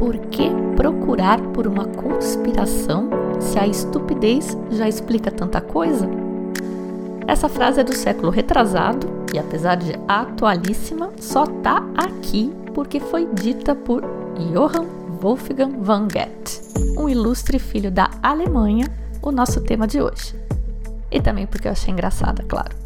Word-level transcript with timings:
Por 0.00 0.16
que 0.16 0.48
procurar 0.76 1.38
por 1.52 1.66
uma 1.66 1.84
conspiração 1.84 3.10
se 3.38 3.58
a 3.58 3.66
estupidez 3.66 4.56
já 4.70 4.88
explica 4.88 5.30
tanta 5.30 5.60
coisa? 5.60 6.08
Essa 7.28 7.50
frase 7.50 7.80
é 7.80 7.84
do 7.84 7.94
século 7.94 8.30
retrasado 8.30 9.06
e, 9.34 9.38
apesar 9.38 9.74
de 9.74 9.92
atualíssima, 10.08 11.10
só 11.20 11.44
tá 11.44 11.84
aqui 11.94 12.50
porque 12.74 12.98
foi 12.98 13.28
dita 13.34 13.74
por 13.74 14.02
Johann 14.54 14.86
Wolfgang 15.20 15.76
von 15.82 16.08
Goethe, 16.08 16.96
um 16.98 17.06
ilustre 17.06 17.58
filho 17.58 17.90
da 17.90 18.08
Alemanha, 18.22 18.86
o 19.20 19.30
nosso 19.30 19.60
tema 19.60 19.86
de 19.86 20.00
hoje. 20.00 20.34
E 21.10 21.20
também 21.20 21.46
porque 21.46 21.68
eu 21.68 21.72
achei 21.72 21.92
engraçada, 21.92 22.42
claro. 22.48 22.79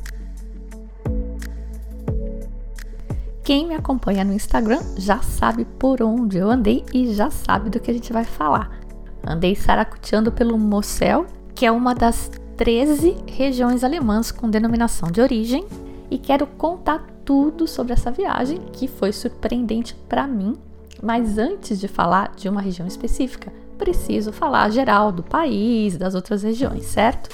Quem 3.44 3.68
me 3.68 3.74
acompanha 3.74 4.24
no 4.24 4.32
Instagram 4.32 4.80
já 4.96 5.20
sabe 5.20 5.66
por 5.78 6.02
onde 6.02 6.38
eu 6.38 6.50
andei 6.50 6.82
e 6.94 7.12
já 7.12 7.30
sabe 7.30 7.68
do 7.68 7.78
que 7.78 7.90
a 7.90 7.94
gente 7.94 8.10
vai 8.10 8.24
falar. 8.24 8.80
Andei 9.22 9.54
saracuteando 9.54 10.32
pelo 10.32 10.56
Mosel, 10.56 11.26
que 11.54 11.66
é 11.66 11.70
uma 11.70 11.94
das 11.94 12.30
13 12.56 13.14
regiões 13.26 13.84
alemãs 13.84 14.32
com 14.32 14.48
denominação 14.48 15.10
de 15.10 15.20
origem, 15.20 15.66
e 16.10 16.16
quero 16.16 16.46
contar 16.46 17.06
tudo 17.22 17.68
sobre 17.68 17.92
essa 17.92 18.10
viagem 18.10 18.60
que 18.72 18.88
foi 18.88 19.12
surpreendente 19.12 19.94
para 20.08 20.26
mim. 20.26 20.56
Mas 21.02 21.36
antes 21.36 21.78
de 21.78 21.86
falar 21.86 22.32
de 22.34 22.48
uma 22.48 22.62
região 22.62 22.88
específica, 22.88 23.52
preciso 23.76 24.32
falar 24.32 24.70
geral 24.70 25.12
do 25.12 25.22
país, 25.22 25.98
das 25.98 26.14
outras 26.14 26.42
regiões, 26.42 26.86
certo? 26.86 27.28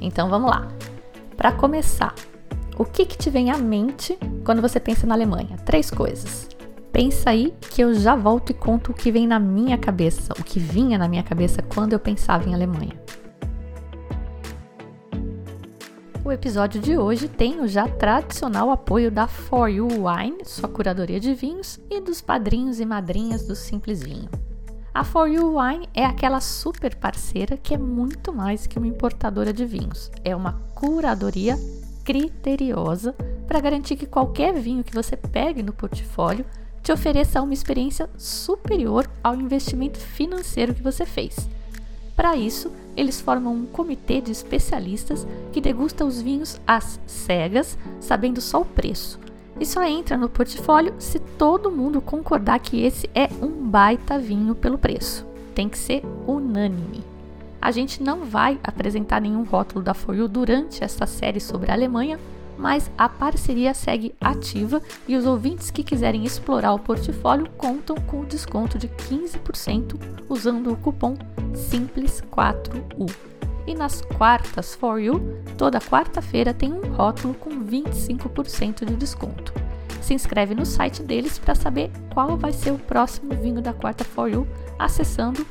Então 0.00 0.28
vamos 0.28 0.50
lá. 0.50 0.68
Para 1.36 1.50
começar, 1.50 2.14
o 2.78 2.84
que, 2.84 3.04
que 3.04 3.18
te 3.18 3.28
vem 3.28 3.50
à 3.50 3.58
mente 3.58 4.16
quando 4.48 4.62
você 4.62 4.80
pensa 4.80 5.06
na 5.06 5.12
Alemanha? 5.12 5.58
Três 5.66 5.90
coisas. 5.90 6.48
Pensa 6.90 7.28
aí 7.28 7.52
que 7.60 7.82
eu 7.82 7.92
já 7.92 8.16
volto 8.16 8.48
e 8.48 8.54
conto 8.54 8.92
o 8.92 8.94
que 8.94 9.12
vem 9.12 9.26
na 9.26 9.38
minha 9.38 9.76
cabeça, 9.76 10.32
o 10.40 10.42
que 10.42 10.58
vinha 10.58 10.96
na 10.96 11.06
minha 11.06 11.22
cabeça 11.22 11.60
quando 11.60 11.92
eu 11.92 12.00
pensava 12.00 12.48
em 12.48 12.54
Alemanha. 12.54 12.98
O 16.24 16.32
episódio 16.32 16.80
de 16.80 16.96
hoje 16.96 17.28
tem 17.28 17.60
o 17.60 17.68
já 17.68 17.86
tradicional 17.86 18.70
apoio 18.70 19.10
da 19.10 19.26
For 19.26 19.68
You 19.68 19.86
Wine, 19.86 20.38
sua 20.46 20.66
curadoria 20.66 21.20
de 21.20 21.34
vinhos, 21.34 21.78
e 21.90 22.00
dos 22.00 22.22
padrinhos 22.22 22.80
e 22.80 22.86
madrinhas 22.86 23.46
do 23.46 23.54
Simples 23.54 24.02
Vinho. 24.02 24.30
A 24.94 25.04
For 25.04 25.28
You 25.28 25.58
Wine 25.58 25.90
é 25.92 26.06
aquela 26.06 26.40
super 26.40 26.96
parceira 26.96 27.58
que 27.58 27.74
é 27.74 27.78
muito 27.78 28.32
mais 28.32 28.66
que 28.66 28.78
uma 28.78 28.88
importadora 28.88 29.52
de 29.52 29.66
vinhos. 29.66 30.10
É 30.24 30.34
uma 30.34 30.54
curadoria 30.74 31.58
criteriosa 32.02 33.14
para 33.48 33.60
garantir 33.60 33.96
que 33.96 34.06
qualquer 34.06 34.52
vinho 34.52 34.84
que 34.84 34.94
você 34.94 35.16
pegue 35.16 35.62
no 35.62 35.72
portfólio 35.72 36.44
te 36.82 36.92
ofereça 36.92 37.42
uma 37.42 37.54
experiência 37.54 38.08
superior 38.16 39.10
ao 39.24 39.34
investimento 39.34 39.98
financeiro 39.98 40.74
que 40.74 40.82
você 40.82 41.06
fez. 41.06 41.48
Para 42.14 42.36
isso, 42.36 42.70
eles 42.96 43.20
formam 43.20 43.54
um 43.54 43.64
comitê 43.64 44.20
de 44.20 44.30
especialistas 44.30 45.26
que 45.50 45.60
degusta 45.60 46.04
os 46.04 46.20
vinhos 46.20 46.60
às 46.66 47.00
cegas, 47.06 47.78
sabendo 48.00 48.40
só 48.40 48.60
o 48.60 48.66
preço. 48.66 49.18
E 49.58 49.64
só 49.64 49.82
entra 49.82 50.16
no 50.16 50.28
portfólio 50.28 50.94
se 50.98 51.18
todo 51.18 51.70
mundo 51.70 52.00
concordar 52.00 52.58
que 52.58 52.82
esse 52.82 53.08
é 53.14 53.28
um 53.42 53.68
baita 53.68 54.18
vinho 54.18 54.54
pelo 54.54 54.78
preço. 54.78 55.26
Tem 55.54 55.68
que 55.68 55.78
ser 55.78 56.02
unânime. 56.26 57.02
A 57.60 57.70
gente 57.70 58.02
não 58.02 58.24
vai 58.24 58.58
apresentar 58.62 59.20
nenhum 59.20 59.42
rótulo 59.42 59.82
da 59.82 59.94
Foyu 59.94 60.28
durante 60.28 60.84
essa 60.84 61.06
série 61.06 61.40
sobre 61.40 61.70
a 61.70 61.74
Alemanha, 61.74 62.18
mas 62.58 62.90
a 62.98 63.08
parceria 63.08 63.72
segue 63.72 64.14
ativa 64.20 64.82
e 65.06 65.16
os 65.16 65.24
ouvintes 65.24 65.70
que 65.70 65.84
quiserem 65.84 66.24
explorar 66.24 66.74
o 66.74 66.78
portfólio 66.78 67.48
contam 67.56 67.96
com 67.96 68.24
desconto 68.24 68.76
de 68.76 68.88
15% 68.88 69.98
usando 70.28 70.72
o 70.72 70.76
cupom 70.76 71.16
SIMPLES4U. 71.54 73.10
E 73.66 73.74
nas 73.74 74.00
quartas 74.00 74.74
For 74.74 74.98
You, 74.98 75.42
toda 75.56 75.80
quarta-feira 75.80 76.52
tem 76.52 76.72
um 76.72 76.92
rótulo 76.94 77.34
com 77.34 77.50
25% 77.50 78.84
de 78.84 78.96
desconto. 78.96 79.52
Se 80.00 80.14
inscreve 80.14 80.54
no 80.54 80.64
site 80.64 81.02
deles 81.02 81.38
para 81.38 81.54
saber 81.54 81.90
qual 82.12 82.36
vai 82.36 82.52
ser 82.52 82.72
o 82.72 82.78
próximo 82.78 83.34
vinho 83.34 83.60
da 83.60 83.72
quarta 83.72 84.04
For 84.04 84.28
You 84.28 84.46
acessando 84.78 85.46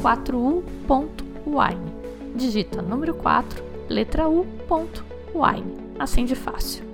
4u.com 0.00 1.34
wine. 1.46 1.92
Digita 2.34 2.82
número 2.82 3.14
4, 3.14 3.62
letra 3.88 4.28
U, 4.28 4.44
ponto, 4.66 5.04
wine. 5.34 5.83
Assim 5.98 6.24
de 6.24 6.34
fácil. 6.34 6.84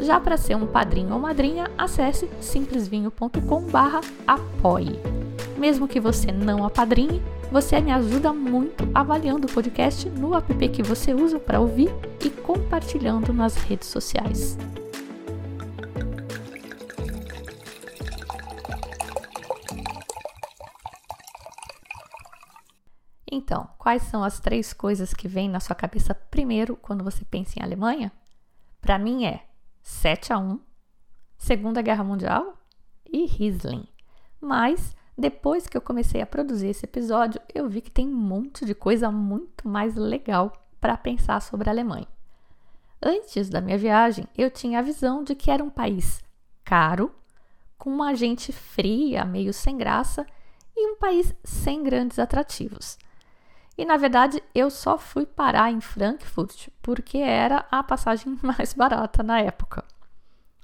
Já 0.00 0.20
para 0.20 0.36
ser 0.36 0.54
um 0.54 0.66
padrinho 0.66 1.12
ou 1.12 1.18
madrinha, 1.18 1.70
acesse 1.76 2.28
simplesvinho.com 2.40 3.62
barra 3.62 4.00
apoie. 4.26 5.00
Mesmo 5.56 5.88
que 5.88 5.98
você 5.98 6.30
não 6.30 6.64
apadrinhe, 6.64 7.20
você 7.50 7.80
me 7.80 7.90
ajuda 7.90 8.32
muito 8.32 8.88
avaliando 8.94 9.48
o 9.48 9.52
podcast 9.52 10.08
no 10.10 10.36
app 10.36 10.68
que 10.68 10.82
você 10.82 11.12
usa 11.12 11.40
para 11.40 11.58
ouvir 11.58 11.90
e 12.24 12.30
compartilhando 12.30 13.32
nas 13.32 13.56
redes 13.56 13.88
sociais. 13.88 14.56
Então, 23.30 23.68
quais 23.78 24.02
são 24.02 24.22
as 24.22 24.40
três 24.40 24.72
coisas 24.72 25.12
que 25.12 25.26
vêm 25.26 25.48
na 25.48 25.60
sua 25.60 25.74
cabeça 25.74 26.14
primeiro 26.14 26.76
quando 26.76 27.02
você 27.02 27.24
pensa 27.24 27.58
em 27.58 27.62
Alemanha? 27.62 28.12
Para 28.88 28.98
mim 28.98 29.26
é 29.26 29.42
7 29.82 30.32
a 30.32 30.38
1, 30.38 30.58
Segunda 31.36 31.82
Guerra 31.82 32.02
Mundial 32.02 32.56
e 33.04 33.26
Riesling. 33.26 33.86
Mas 34.40 34.96
depois 35.14 35.66
que 35.66 35.76
eu 35.76 35.82
comecei 35.82 36.22
a 36.22 36.26
produzir 36.26 36.68
esse 36.68 36.86
episódio, 36.86 37.38
eu 37.54 37.68
vi 37.68 37.82
que 37.82 37.90
tem 37.90 38.08
um 38.08 38.16
monte 38.16 38.64
de 38.64 38.74
coisa 38.74 39.10
muito 39.10 39.68
mais 39.68 39.94
legal 39.94 40.50
para 40.80 40.96
pensar 40.96 41.42
sobre 41.42 41.68
a 41.68 41.72
Alemanha. 41.72 42.08
Antes 43.02 43.50
da 43.50 43.60
minha 43.60 43.76
viagem, 43.76 44.26
eu 44.34 44.50
tinha 44.50 44.78
a 44.78 44.82
visão 44.82 45.22
de 45.22 45.34
que 45.34 45.50
era 45.50 45.62
um 45.62 45.68
país 45.68 46.24
caro, 46.64 47.14
com 47.76 47.90
uma 47.90 48.14
gente 48.14 48.52
fria, 48.52 49.22
meio 49.22 49.52
sem 49.52 49.76
graça 49.76 50.26
e 50.74 50.90
um 50.90 50.96
país 50.96 51.34
sem 51.44 51.82
grandes 51.82 52.18
atrativos. 52.18 52.96
E 53.78 53.84
na 53.84 53.96
verdade 53.96 54.42
eu 54.52 54.68
só 54.68 54.98
fui 54.98 55.24
parar 55.24 55.70
em 55.70 55.80
Frankfurt 55.80 56.68
porque 56.82 57.18
era 57.18 57.64
a 57.70 57.80
passagem 57.80 58.36
mais 58.42 58.74
barata 58.74 59.22
na 59.22 59.40
época. 59.40 59.84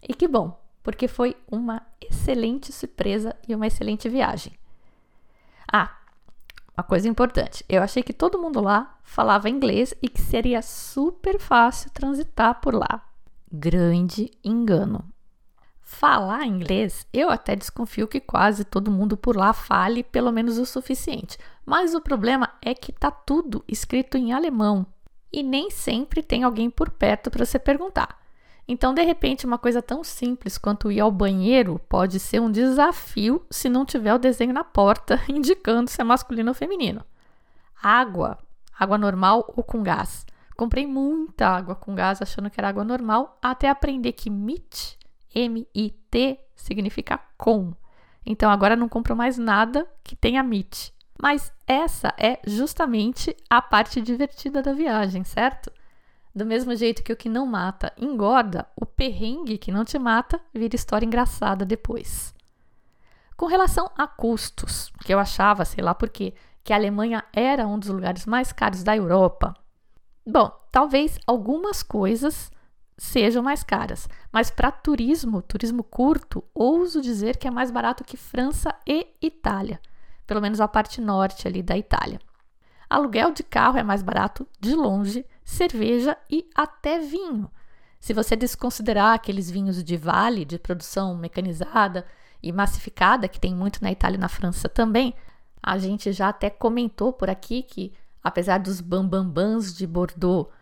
E 0.03 0.13
que 0.13 0.27
bom, 0.27 0.61
porque 0.83 1.07
foi 1.07 1.37
uma 1.49 1.81
excelente 2.01 2.73
surpresa 2.73 3.37
e 3.49 3.55
uma 3.55 3.69
excelente 3.69 4.09
viagem. 4.09 4.53
Ah, 5.73 5.97
uma 6.77 6.83
coisa 6.83 7.09
importante: 7.09 7.65
eu 7.69 7.83
achei 7.83 8.03
que 8.03 8.13
todo 8.13 8.41
mundo 8.41 8.61
lá 8.61 8.99
falava 9.05 9.49
inglês 9.49 9.95
e 10.03 10.09
que 10.09 10.21
seria 10.21 10.61
super 10.61 11.39
fácil 11.39 11.91
transitar 11.93 12.61
por 12.61 12.75
lá. 12.75 13.01
Grande 13.51 14.29
engano. 14.43 15.14
Falar 15.85 16.47
inglês, 16.47 17.07
eu 17.13 17.29
até 17.29 17.55
desconfio 17.55 18.09
que 18.09 18.19
quase 18.19 18.65
todo 18.65 18.91
mundo 18.91 19.19
por 19.19 19.37
lá 19.37 19.53
fale 19.53 20.03
pelo 20.03 20.33
menos 20.33 20.57
o 20.57 20.65
suficiente. 20.65 21.37
Mas 21.65 21.95
o 21.95 22.01
problema 22.01 22.51
é 22.63 22.75
que 22.75 22.91
tá 22.91 23.11
tudo 23.11 23.63
escrito 23.69 24.17
em 24.17 24.33
alemão 24.33 24.87
e 25.31 25.43
nem 25.43 25.71
sempre 25.71 26.23
tem 26.23 26.43
alguém 26.43 26.71
por 26.71 26.89
perto 26.89 27.31
para 27.31 27.45
você 27.45 27.59
perguntar. 27.59 28.19
Então, 28.67 28.95
de 28.95 29.03
repente, 29.03 29.45
uma 29.45 29.59
coisa 29.59 29.83
tão 29.83 30.03
simples 30.03 30.57
quanto 30.57 30.91
ir 30.91 31.01
ao 31.01 31.13
banheiro 31.13 31.79
pode 31.87 32.19
ser 32.19 32.41
um 32.41 32.51
desafio 32.51 33.45
se 33.51 33.69
não 33.69 33.85
tiver 33.85 34.15
o 34.15 34.19
desenho 34.19 34.55
na 34.55 34.65
porta 34.65 35.21
indicando 35.29 35.91
se 35.91 36.01
é 36.01 36.05
masculino 36.05 36.51
ou 36.51 36.55
feminino. 36.55 37.05
Água, 37.83 38.39
água 38.79 38.97
normal 38.97 39.53
ou 39.55 39.63
com 39.63 39.83
gás. 39.83 40.25
Comprei 40.57 40.87
muita 40.87 41.47
água 41.47 41.75
com 41.75 41.95
gás 41.95 42.23
achando 42.23 42.49
que 42.49 42.59
era 42.59 42.71
água 42.71 42.85
normal, 42.85 43.37
até 43.43 43.69
aprender 43.69 44.13
que 44.13 44.31
MIT 44.31 45.04
M-I-T 45.35 46.41
significa 46.55 47.19
com. 47.37 47.75
Então 48.25 48.51
agora 48.51 48.77
não 48.77 48.89
compro 48.89 49.15
mais 49.15 49.37
nada 49.37 49.87
que 50.03 50.17
tenha 50.17 50.41
MIT. 50.41 50.95
Mas 51.21 51.53
essa 51.67 52.13
é 52.19 52.41
justamente 52.47 53.37
a 53.49 53.63
parte 53.63 54.01
divertida 54.01 54.63
da 54.63 54.73
viagem, 54.73 55.25
certo? 55.25 55.71
Do 56.35 56.45
mesmo 56.45 56.75
jeito 56.75 57.03
que 57.03 57.13
o 57.13 57.17
que 57.17 57.29
não 57.29 57.47
mata 57.47 57.93
engorda, 57.97 58.67
o 58.75 58.85
perrengue 58.85 59.59
que 59.59 59.71
não 59.71 59.85
te 59.85 59.99
mata 59.99 60.41
vira 60.53 60.75
história 60.75 61.07
engraçada 61.07 61.65
depois. 61.65 62.35
Com 63.37 63.47
relação 63.47 63.91
a 63.97 64.07
custos, 64.07 64.93
que 65.05 65.15
eu 65.15 65.19
achava, 65.19 65.65
sei 65.65 65.83
lá 65.83 65.95
por 65.95 66.09
quê, 66.09 66.35
que 66.65 66.73
a 66.73 66.77
Alemanha 66.77 67.25
era 67.33 67.67
um 67.67 67.79
dos 67.79 67.91
lugares 67.91 68.27
mais 68.27 68.53
caros 68.53 68.83
da 68.83 68.97
Europa. 68.97 69.55
Bom, 70.27 70.51
talvez 70.73 71.19
algumas 71.27 71.83
coisas 71.83 72.51
sejam 72.97 73.43
mais 73.43 73.63
caras. 73.63 74.09
Mas 74.33 74.51
para 74.51 74.71
turismo, 74.71 75.43
turismo 75.43 75.83
curto, 75.83 76.45
ouso 76.55 77.01
dizer 77.01 77.37
que 77.37 77.49
é 77.49 77.51
mais 77.51 77.71
barato 77.71 78.05
que 78.05 78.17
França 78.17 78.75
e 78.87 79.07
Itália, 79.21 79.81
pelo 80.27 80.41
menos 80.41 80.61
a 80.61 80.69
parte 80.69 81.01
norte 81.01 81.47
ali 81.49 81.63
da 81.63 81.77
Itália. 81.77 82.21
Aluguel 82.89 83.33
de 83.33 83.43
carro 83.43 83.79
é 83.79 83.83
mais 83.83 84.03
barato 84.03 84.47
de 84.61 84.75
longe, 84.75 85.25
cerveja 85.45 86.17
e 86.31 86.49
até 86.55 86.99
vinho. 86.99 87.51
Se 87.99 88.13
você 88.13 88.37
desconsiderar 88.37 89.15
aqueles 89.15 89.51
vinhos 89.51 89.83
de 89.83 89.97
vale, 89.97 90.45
de 90.45 90.59
produção 90.59 91.17
mecanizada, 91.17 92.05
e 92.45 92.53
massificada, 92.53 93.27
que 93.27 93.41
tem 93.41 93.55
muito 93.55 93.83
na 93.83 93.91
Itália 93.91 94.19
e 94.19 94.21
na 94.21 94.29
França 94.29 94.69
também. 94.69 95.15
A 95.63 95.79
gente 95.79 96.13
já 96.13 96.29
até 96.29 96.51
comentou 96.51 97.11
por 97.11 97.31
aqui 97.31 97.63
que, 97.63 97.91
apesar 98.23 98.59
dos 98.59 98.83
bambambãs 98.83 99.75
de 99.75 99.87
Bordeaux, 99.87 100.53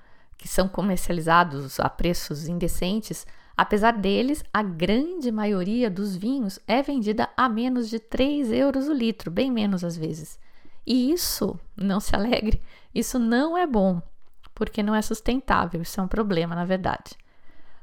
que 0.43 0.49
são 0.49 0.67
comercializados 0.67 1.79
a 1.79 1.89
preços 1.89 2.49
indecentes, 2.49 3.25
apesar 3.56 3.93
deles, 3.93 4.43
a 4.53 4.61
grande 4.61 5.31
maioria 5.31 5.89
dos 5.89 6.17
vinhos 6.17 6.59
é 6.67 6.83
vendida 6.83 7.31
a 7.37 7.49
menos 7.49 7.89
de 7.89 8.00
3 8.00 8.50
euros 8.50 8.89
o 8.89 8.93
litro, 8.93 9.31
bem 9.31 9.53
menos 9.53 9.85
às 9.85 9.97
vezes. 9.97 10.41
E 10.85 11.12
isso, 11.12 11.56
não 11.77 12.00
se 12.00 12.17
alegre, 12.17 12.61
isso 12.93 13.21
não 13.21 13.56
é 13.56 13.69
bom, 13.69 14.03
porque 14.53 14.83
não 14.83 14.97
é 14.97 15.00
sustentável, 15.00 15.81
isso 15.81 16.00
é 16.00 16.03
um 16.03 16.09
problema, 16.09 16.56
na 16.56 16.65
verdade. 16.65 17.17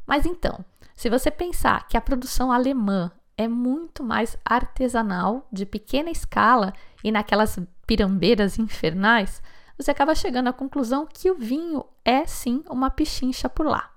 Mas 0.05 0.25
então, 0.25 0.59
se 0.93 1.09
você 1.09 1.31
pensar 1.31 1.87
que 1.87 1.95
a 1.95 2.01
produção 2.01 2.51
alemã 2.51 3.09
é 3.37 3.47
muito 3.47 4.03
mais 4.03 4.37
artesanal, 4.43 5.47
de 5.49 5.65
pequena 5.65 6.11
escala 6.11 6.73
e 7.01 7.09
naquelas 7.09 7.57
pirambeiras 7.87 8.59
infernais, 8.59 9.41
você 9.79 9.91
acaba 9.91 10.13
chegando 10.13 10.49
à 10.49 10.53
conclusão 10.53 11.07
que 11.11 11.31
o 11.31 11.35
vinho 11.35 11.85
é 12.03 12.25
sim 12.25 12.61
uma 12.69 12.89
pichincha 12.89 13.47
por 13.47 13.65
lá. 13.65 13.89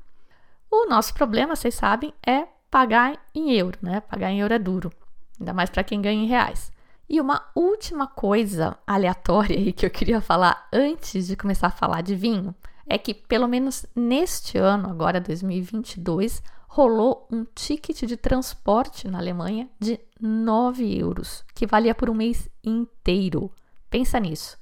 O 0.71 0.87
nosso 0.89 1.13
problema, 1.13 1.57
vocês 1.57 1.75
sabem, 1.75 2.15
é 2.25 2.47
pagar 2.71 3.19
em 3.35 3.53
euro, 3.53 3.77
né? 3.83 4.01
Pagar 4.01 4.31
em 4.31 4.41
euro 4.41 4.55
é 4.55 4.59
duro, 4.61 4.93
ainda 5.39 5.53
mais 5.53 5.69
para 5.69 5.83
quem 5.83 6.01
ganha 6.01 6.23
em 6.23 6.29
reais. 6.29 6.71
E 7.09 7.21
uma 7.21 7.45
última 7.55 8.07
coisa 8.07 8.79
aleatória 8.87 9.59
aí 9.59 9.73
que 9.73 9.85
eu 9.85 9.91
queria 9.91 10.21
falar 10.21 10.69
antes 10.73 11.27
de 11.27 11.37
começar 11.37 11.67
a 11.67 11.71
falar 11.71 12.01
de 12.01 12.15
vinho 12.15 12.55
é 12.87 12.97
que, 12.97 13.13
pelo 13.13 13.49
menos 13.49 13.85
neste 13.95 14.59
ano, 14.59 14.89
agora 14.89 15.21
2022, 15.21 16.43
rolou 16.69 17.27
um 17.31 17.45
ticket 17.55 18.05
de 18.05 18.17
transporte 18.17 19.09
na 19.09 19.19
Alemanha 19.19 19.69
de 19.79 20.01
9 20.21 20.97
euros, 20.97 21.45
que 21.55 21.67
valia 21.67 21.95
por 21.95 22.09
um 22.09 22.15
mês 22.15 22.49
inteiro. 22.65 23.51
Pensa 23.91 24.19
nisso. 24.21 24.62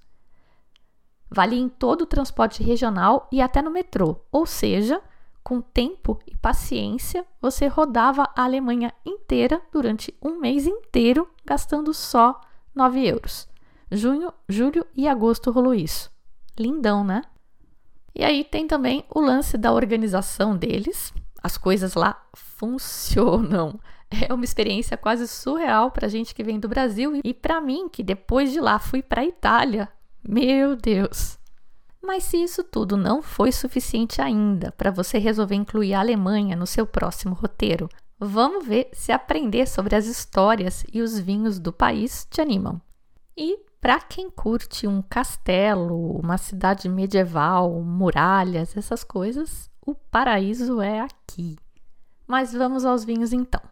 Valia 1.31 1.61
em 1.61 1.69
todo 1.69 2.03
o 2.03 2.07
transporte 2.07 2.63
regional 2.63 3.29
e 3.31 3.41
até 3.41 3.63
no 3.63 3.71
metrô, 3.71 4.17
ou 4.33 4.45
seja, 4.45 5.01
com 5.43 5.61
tempo 5.61 6.19
e 6.27 6.37
paciência, 6.37 7.25
você 7.41 7.67
rodava 7.67 8.29
a 8.37 8.45
Alemanha 8.45 8.93
inteira 9.05 9.61
durante 9.73 10.15
um 10.23 10.39
mês 10.39 10.67
inteiro, 10.67 11.29
gastando 11.45 11.95
só 11.95 12.41
9 12.75 13.07
euros. 13.07 13.49
Junho, 13.91 14.33
julho 14.49 14.87
e 14.95 15.09
agosto 15.09 15.51
rolou 15.51 15.75
isso. 15.75 16.11
Lindão, 16.59 17.03
né? 17.03 17.23
E 18.15 18.25
aí 18.25 18.45
tem 18.45 18.67
também 18.67 19.05
o 19.09 19.21
lance 19.21 19.57
da 19.57 19.73
organização 19.73 20.57
deles. 20.57 21.13
As 21.43 21.57
coisas 21.57 21.95
lá 21.95 22.23
funcionam. 22.35 23.79
É 24.29 24.35
uma 24.35 24.45
experiência 24.45 24.97
quase 24.97 25.29
surreal 25.29 25.93
para 25.93 26.09
gente 26.09 26.35
que 26.35 26.43
vem 26.43 26.59
do 26.59 26.69
Brasil 26.69 27.21
e 27.23 27.33
para 27.33 27.61
mim 27.61 27.89
que 27.89 28.03
depois 28.03 28.51
de 28.51 28.59
lá 28.59 28.77
fui 28.81 29.05
para 29.05 29.25
Itália. 29.25 29.89
Meu 30.27 30.77
Deus. 30.77 31.39
Mas 32.03 32.25
se 32.25 32.43
isso 32.43 32.65
tudo 32.65 32.97
não 32.97 33.23
foi 33.23 33.53
suficiente 33.53 34.21
ainda 34.21 34.73
para 34.73 34.91
você 34.91 35.19
resolver 35.19 35.55
incluir 35.55 35.95
a 35.95 36.01
Alemanha 36.01 36.57
no 36.57 36.67
seu 36.67 36.87
próximo 36.87 37.35
roteiro, 37.35 37.89
vamos 38.19 38.67
ver 38.67 38.89
se 38.93 39.13
aprender 39.13 39.67
sobre 39.67 39.95
as 39.95 40.07
histórias 40.07 40.85
e 40.93 41.03
os 41.03 41.19
vinhos 41.19 41.59
do 41.59 41.73
país 41.73 42.27
te 42.31 42.41
animam. 42.41 42.81
E 43.37 43.59
para 43.81 43.99
quem 44.01 44.29
curte 44.29 44.87
um 44.87 45.01
castelo, 45.01 46.19
uma 46.19 46.37
cidade 46.37 46.89
medieval, 46.89 47.81
muralhas, 47.83 48.77
essas 48.77 49.03
coisas, 49.03 49.71
o 49.87 49.95
paraíso 49.95 50.83
é 50.83 51.01
aqui. 51.01 51.57
Mas 52.27 52.53
vamos 52.53 52.85
aos 52.85 53.05
vinhos 53.05 53.33
então. 53.33 53.63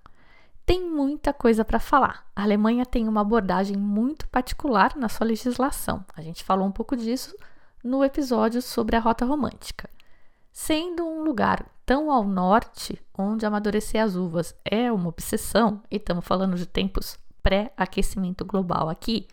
Tem 0.68 0.84
muita 0.84 1.32
coisa 1.32 1.64
para 1.64 1.80
falar. 1.80 2.26
A 2.36 2.42
Alemanha 2.42 2.84
tem 2.84 3.08
uma 3.08 3.22
abordagem 3.22 3.74
muito 3.74 4.28
particular 4.28 4.94
na 4.96 5.08
sua 5.08 5.26
legislação. 5.26 6.04
A 6.14 6.20
gente 6.20 6.44
falou 6.44 6.66
um 6.66 6.70
pouco 6.70 6.94
disso 6.94 7.34
no 7.82 8.04
episódio 8.04 8.60
sobre 8.60 8.94
a 8.94 9.00
rota 9.00 9.24
romântica. 9.24 9.88
Sendo 10.52 11.06
um 11.06 11.24
lugar 11.24 11.64
tão 11.86 12.10
ao 12.10 12.22
norte, 12.22 13.02
onde 13.16 13.46
amadurecer 13.46 14.04
as 14.04 14.14
uvas 14.14 14.54
é 14.62 14.92
uma 14.92 15.08
obsessão, 15.08 15.82
e 15.90 15.96
estamos 15.96 16.26
falando 16.26 16.54
de 16.54 16.66
tempos 16.66 17.18
pré-aquecimento 17.42 18.44
global 18.44 18.90
aqui, 18.90 19.26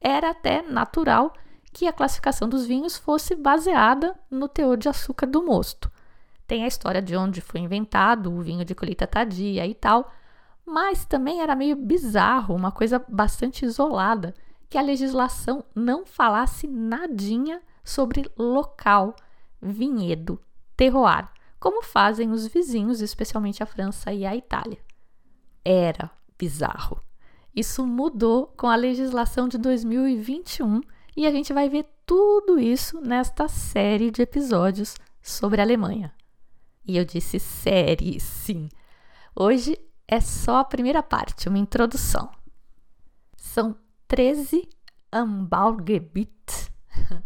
era 0.00 0.30
até 0.30 0.62
natural 0.62 1.32
que 1.72 1.86
a 1.86 1.92
classificação 1.92 2.48
dos 2.48 2.66
vinhos 2.66 2.96
fosse 2.96 3.36
baseada 3.36 4.18
no 4.28 4.48
teor 4.48 4.76
de 4.76 4.88
açúcar 4.88 5.28
do 5.28 5.44
mosto. 5.44 5.88
Tem 6.44 6.64
a 6.64 6.66
história 6.66 7.00
de 7.00 7.16
onde 7.16 7.40
foi 7.40 7.60
inventado 7.60 8.32
o 8.32 8.42
vinho 8.42 8.64
de 8.64 8.74
colheita 8.74 9.06
tardia 9.06 9.64
e 9.64 9.74
tal, 9.74 10.12
mas 10.66 11.04
também 11.04 11.40
era 11.40 11.56
meio 11.56 11.76
bizarro, 11.76 12.54
uma 12.54 12.70
coisa 12.70 13.04
bastante 13.08 13.64
isolada, 13.64 14.34
que 14.68 14.78
a 14.78 14.82
legislação 14.82 15.64
não 15.74 16.06
falasse 16.06 16.66
nadinha 16.66 17.60
sobre 17.84 18.30
local, 18.38 19.14
vinhedo, 19.60 20.40
terroir, 20.76 21.28
como 21.60 21.82
fazem 21.82 22.30
os 22.30 22.46
vizinhos, 22.46 23.00
especialmente 23.00 23.62
a 23.62 23.66
França 23.66 24.12
e 24.12 24.24
a 24.24 24.34
Itália. 24.34 24.78
Era 25.64 26.10
bizarro. 26.38 27.00
Isso 27.54 27.86
mudou 27.86 28.46
com 28.56 28.66
a 28.66 28.76
legislação 28.76 29.46
de 29.46 29.58
2021 29.58 30.80
e 31.16 31.26
a 31.26 31.30
gente 31.30 31.52
vai 31.52 31.68
ver 31.68 31.86
tudo 32.06 32.58
isso 32.58 33.00
nesta 33.00 33.46
série 33.46 34.10
de 34.10 34.22
episódios 34.22 34.94
sobre 35.20 35.60
a 35.60 35.64
Alemanha. 35.64 36.12
E 36.84 36.96
eu 36.96 37.04
disse 37.04 37.38
série, 37.38 38.18
sim. 38.18 38.68
Hoje 39.36 39.78
é 40.12 40.20
só 40.20 40.58
a 40.58 40.64
primeira 40.64 41.02
parte, 41.02 41.48
uma 41.48 41.56
introdução. 41.56 42.30
São 43.34 43.74
13 44.06 44.68
Anbaugebiet. 45.12 46.30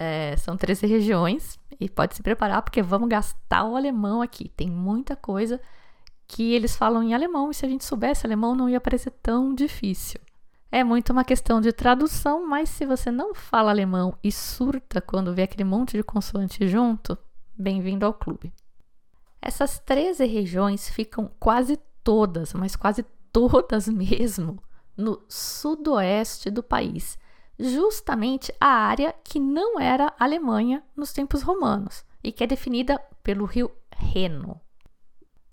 É, 0.00 0.36
são 0.36 0.56
13 0.56 0.86
regiões 0.86 1.58
e 1.80 1.88
pode 1.88 2.14
se 2.14 2.22
preparar 2.22 2.62
porque 2.62 2.80
vamos 2.80 3.08
gastar 3.08 3.64
o 3.64 3.74
alemão 3.74 4.22
aqui. 4.22 4.48
Tem 4.48 4.70
muita 4.70 5.16
coisa 5.16 5.60
que 6.24 6.52
eles 6.52 6.76
falam 6.76 7.02
em 7.02 7.14
alemão 7.14 7.50
e 7.50 7.54
se 7.54 7.66
a 7.66 7.68
gente 7.68 7.84
soubesse 7.84 8.24
alemão 8.24 8.54
não 8.54 8.68
ia 8.68 8.80
parecer 8.80 9.10
tão 9.20 9.52
difícil. 9.52 10.20
É 10.70 10.84
muito 10.84 11.12
uma 11.12 11.24
questão 11.24 11.60
de 11.60 11.72
tradução, 11.72 12.46
mas 12.46 12.68
se 12.68 12.86
você 12.86 13.10
não 13.10 13.34
fala 13.34 13.72
alemão 13.72 14.16
e 14.22 14.30
surta 14.30 15.00
quando 15.00 15.34
vê 15.34 15.42
aquele 15.42 15.64
monte 15.64 15.96
de 15.96 16.04
consoante 16.04 16.68
junto, 16.68 17.18
bem-vindo 17.58 18.06
ao 18.06 18.14
clube. 18.14 18.52
Essas 19.42 19.80
13 19.80 20.26
regiões 20.26 20.88
ficam 20.88 21.28
quase 21.40 21.76
todas, 22.08 22.54
mas 22.54 22.74
quase 22.74 23.04
todas 23.30 23.86
mesmo, 23.92 24.62
no 24.96 25.22
sudoeste 25.28 26.50
do 26.50 26.62
país, 26.62 27.18
justamente 27.58 28.50
a 28.58 28.66
área 28.66 29.14
que 29.22 29.38
não 29.38 29.78
era 29.78 30.14
Alemanha 30.18 30.82
nos 30.96 31.12
tempos 31.12 31.42
romanos 31.42 32.02
e 32.24 32.32
que 32.32 32.42
é 32.42 32.46
definida 32.46 32.98
pelo 33.22 33.44
rio 33.44 33.70
Reno. 33.94 34.58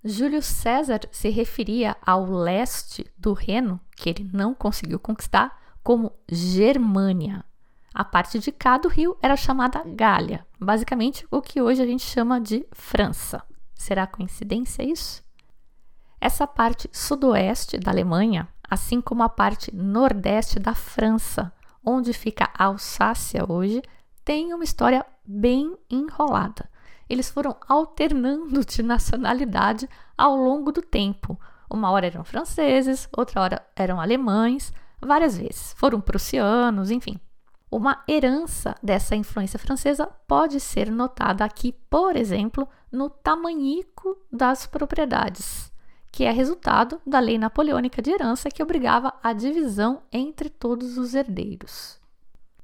Júlio 0.02 0.42
César 0.42 1.02
se 1.12 1.28
referia 1.28 1.98
ao 2.02 2.24
leste 2.26 3.06
do 3.18 3.34
Reno, 3.34 3.78
que 3.98 4.10
ele 4.10 4.30
não 4.32 4.54
conseguiu 4.54 4.98
conquistar, 4.98 5.62
como 5.84 6.14
Germânia. 6.32 7.44
A 7.94 8.06
parte 8.06 8.40
de 8.40 8.50
cá 8.50 8.78
do 8.78 8.88
rio 8.88 9.18
era 9.22 9.36
chamada 9.36 9.84
Gália, 9.86 10.48
basicamente 10.58 11.28
o 11.30 11.42
que 11.42 11.62
hoje 11.62 11.82
a 11.82 11.86
gente 11.86 12.06
chama 12.06 12.40
de 12.40 12.66
França. 12.72 13.44
Será 13.74 14.08
coincidência 14.08 14.82
isso? 14.82 15.25
Essa 16.26 16.48
parte 16.48 16.90
sudoeste 16.92 17.78
da 17.78 17.92
Alemanha, 17.92 18.48
assim 18.70 19.00
como 19.00 19.24
a 19.24 19.30
parte 19.30 19.74
nordeste 19.76 20.60
da 20.60 20.74
França, 20.74 21.54
onde 21.86 22.14
fica 22.14 22.50
a 22.58 22.66
Alsácia 22.66 23.46
hoje, 23.48 23.82
tem 24.24 24.54
uma 24.54 24.64
história 24.64 25.06
bem 25.26 25.78
enrolada 25.90 26.68
eles 27.10 27.30
foram 27.30 27.56
alternando 27.68 28.66
de 28.66 28.82
nacionalidade 28.82 29.90
ao 30.18 30.36
longo 30.36 30.72
do 30.72 30.82
tempo. 30.82 31.40
Uma 31.70 31.92
hora 31.92 32.08
eram 32.08 32.24
franceses, 32.24 33.08
outra 33.16 33.42
hora 33.42 33.68
eram 33.76 34.00
alemães, 34.00 34.74
várias 35.02 35.38
vezes. 35.38 35.74
Foram 35.78 36.02
prussianos, 36.02 36.92
enfim. 36.92 37.20
Uma 37.72 38.04
herança 38.08 38.76
dessa 38.82 39.16
influência 39.16 39.60
francesa 39.60 40.08
pode 40.28 40.60
ser 40.60 40.90
notada 40.90 41.44
aqui, 41.44 41.74
por 41.90 42.16
exemplo, 42.16 42.68
no 42.92 43.10
tamanhico 43.10 44.18
das 44.32 44.66
propriedades, 44.66 45.72
que 46.16 46.24
é 46.24 46.32
resultado 46.32 47.02
da 47.06 47.20
lei 47.20 47.38
napoleônica 47.38 48.02
de 48.02 48.12
herança 48.12 48.50
que 48.50 48.64
obrigava 48.64 49.14
a 49.22 49.34
divisão 49.34 50.02
entre 50.12 50.50
todos 50.50 50.98
os 50.98 51.14
herdeiros 51.14 52.00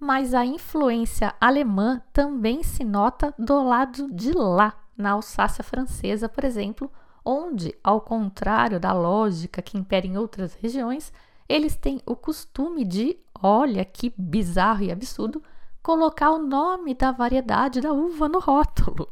mas 0.02 0.34
a 0.34 0.44
influência 0.44 1.32
alemã 1.40 2.02
também 2.12 2.64
se 2.64 2.84
nota 2.84 3.32
do 3.38 3.64
lado 3.64 4.12
de 4.12 4.32
lá, 4.32 4.74
na 4.98 5.12
Alsácia 5.12 5.64
francesa, 5.64 6.28
por 6.28 6.44
exemplo, 6.44 6.92
onde, 7.24 7.72
ao 7.84 8.02
contrário 8.02 8.80
da 8.80 8.92
lógica 8.94 9.62
que 9.62 9.78
impera 9.78 10.08
em 10.08 10.18
outras 10.18 10.56
regiões, 10.56 11.14
eles 11.48 11.76
têm 11.76 12.02
o 12.04 12.16
costume 12.16 12.84
de, 12.84 13.16
olha 13.44 13.86
que 13.86 14.12
bizarro 14.18 14.82
e 14.82 14.92
absurdo, 14.92 15.44
colocar 15.84 16.32
o 16.32 16.40
nome 16.40 16.96
da 16.96 17.12
variedade 17.12 17.80
da 17.80 17.94
uva 17.94 18.28
no 18.28 18.40
rótulo. 18.40 19.08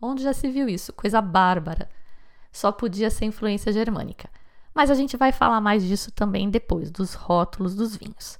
Onde 0.00 0.22
já 0.22 0.32
se 0.32 0.48
viu 0.48 0.68
isso? 0.68 0.92
Coisa 0.92 1.20
bárbara. 1.20 1.88
Só 2.52 2.72
podia 2.72 3.10
ser 3.10 3.26
influência 3.26 3.72
germânica. 3.72 4.28
Mas 4.74 4.90
a 4.90 4.94
gente 4.94 5.16
vai 5.16 5.32
falar 5.32 5.60
mais 5.60 5.82
disso 5.82 6.12
também 6.12 6.48
depois, 6.50 6.90
dos 6.90 7.14
rótulos 7.14 7.74
dos 7.74 7.96
vinhos. 7.96 8.38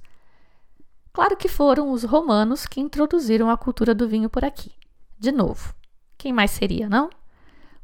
Claro 1.11 1.35
que 1.35 1.47
foram 1.47 1.91
os 1.91 2.03
romanos 2.03 2.65
que 2.65 2.79
introduziram 2.79 3.49
a 3.49 3.57
cultura 3.57 3.93
do 3.93 4.07
vinho 4.07 4.29
por 4.29 4.45
aqui. 4.45 4.71
De 5.17 5.31
novo, 5.31 5.73
quem 6.17 6.31
mais 6.31 6.51
seria, 6.51 6.87
não? 6.87 7.09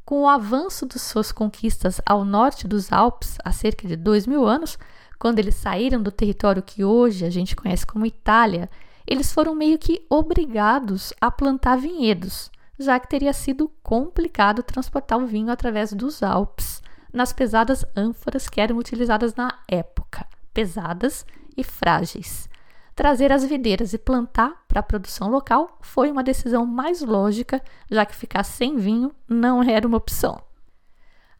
Com 0.04 0.22
o 0.22 0.28
avanço 0.28 0.86
de 0.86 0.98
suas 0.98 1.32
conquistas 1.32 2.00
ao 2.06 2.24
norte 2.24 2.66
dos 2.66 2.92
Alpes, 2.92 3.36
há 3.44 3.52
cerca 3.52 3.86
de 3.88 3.96
dois 3.96 4.26
mil 4.26 4.46
anos, 4.46 4.78
quando 5.18 5.38
eles 5.38 5.56
saíram 5.56 6.02
do 6.02 6.12
território 6.12 6.62
que 6.62 6.84
hoje 6.84 7.24
a 7.24 7.30
gente 7.30 7.56
conhece 7.56 7.86
como 7.86 8.06
Itália, 8.06 8.70
eles 9.06 9.32
foram 9.32 9.54
meio 9.54 9.78
que 9.78 10.06
obrigados 10.08 11.12
a 11.20 11.30
plantar 11.30 11.76
vinhedos, 11.76 12.50
já 12.78 12.98
que 13.00 13.08
teria 13.08 13.32
sido 13.32 13.70
complicado 13.82 14.62
transportar 14.62 15.18
o 15.18 15.26
vinho 15.26 15.50
através 15.50 15.92
dos 15.92 16.22
Alpes 16.22 16.82
nas 17.12 17.32
pesadas 17.32 17.84
ânforas 17.96 18.48
que 18.48 18.60
eram 18.60 18.76
utilizadas 18.76 19.34
na 19.34 19.58
época, 19.66 20.26
pesadas 20.52 21.24
e 21.56 21.64
frágeis. 21.64 22.48
Trazer 22.94 23.30
as 23.32 23.44
videiras 23.44 23.92
e 23.92 23.98
plantar 23.98 24.64
para 24.68 24.80
a 24.80 24.82
produção 24.82 25.28
local 25.28 25.78
foi 25.80 26.10
uma 26.10 26.22
decisão 26.22 26.64
mais 26.64 27.02
lógica, 27.02 27.62
já 27.90 28.04
que 28.06 28.16
ficar 28.16 28.42
sem 28.42 28.76
vinho 28.76 29.12
não 29.28 29.62
era 29.62 29.86
uma 29.86 29.98
opção. 29.98 30.40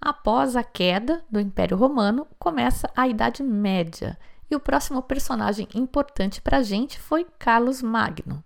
Após 0.01 0.55
a 0.55 0.63
queda 0.63 1.25
do 1.31 1.41
Império 1.41 1.77
Romano, 1.77 2.27
começa 2.39 2.91
a 2.95 3.09
Idade 3.09 3.43
Média, 3.43 4.19
e 4.51 4.55
o 4.55 4.61
próximo 4.61 5.03
personagem 5.03 5.67
importante 5.75 6.41
para 6.41 6.59
a 6.59 6.63
gente 6.63 7.01
foi 7.01 7.27
Carlos 7.39 7.83
Magno. 7.83 8.45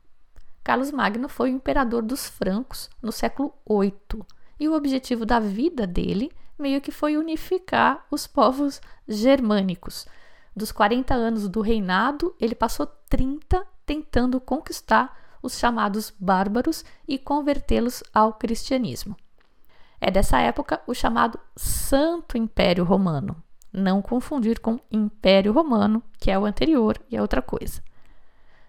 Carlos 0.70 0.92
Magno 0.92 1.28
foi 1.28 1.50
o 1.50 1.56
imperador 1.56 2.00
dos 2.00 2.28
francos 2.28 2.88
no 3.02 3.10
século 3.10 3.52
VIII, 3.68 4.22
e 4.56 4.68
o 4.68 4.74
objetivo 4.74 5.26
da 5.26 5.40
vida 5.40 5.84
dele 5.84 6.30
meio 6.56 6.80
que 6.80 6.92
foi 6.92 7.16
unificar 7.16 8.06
os 8.08 8.28
povos 8.28 8.80
germânicos, 9.08 10.06
dos 10.54 10.70
40 10.70 11.12
anos 11.12 11.48
do 11.48 11.60
reinado, 11.60 12.36
ele 12.38 12.54
passou 12.54 12.86
30 13.08 13.66
tentando 13.84 14.40
conquistar 14.40 15.38
os 15.42 15.58
chamados 15.58 16.14
bárbaros 16.20 16.84
e 17.08 17.18
convertê-los 17.18 18.04
ao 18.14 18.34
cristianismo. 18.34 19.16
É 20.00 20.08
dessa 20.08 20.38
época 20.38 20.80
o 20.86 20.94
chamado 20.94 21.36
Santo 21.56 22.38
Império 22.38 22.84
Romano. 22.84 23.42
Não 23.72 24.00
confundir 24.00 24.60
com 24.60 24.78
Império 24.88 25.52
Romano, 25.52 26.00
que 26.16 26.30
é 26.30 26.38
o 26.38 26.46
anterior 26.46 26.96
e 27.10 27.16
é 27.16 27.20
outra 27.20 27.42
coisa. 27.42 27.82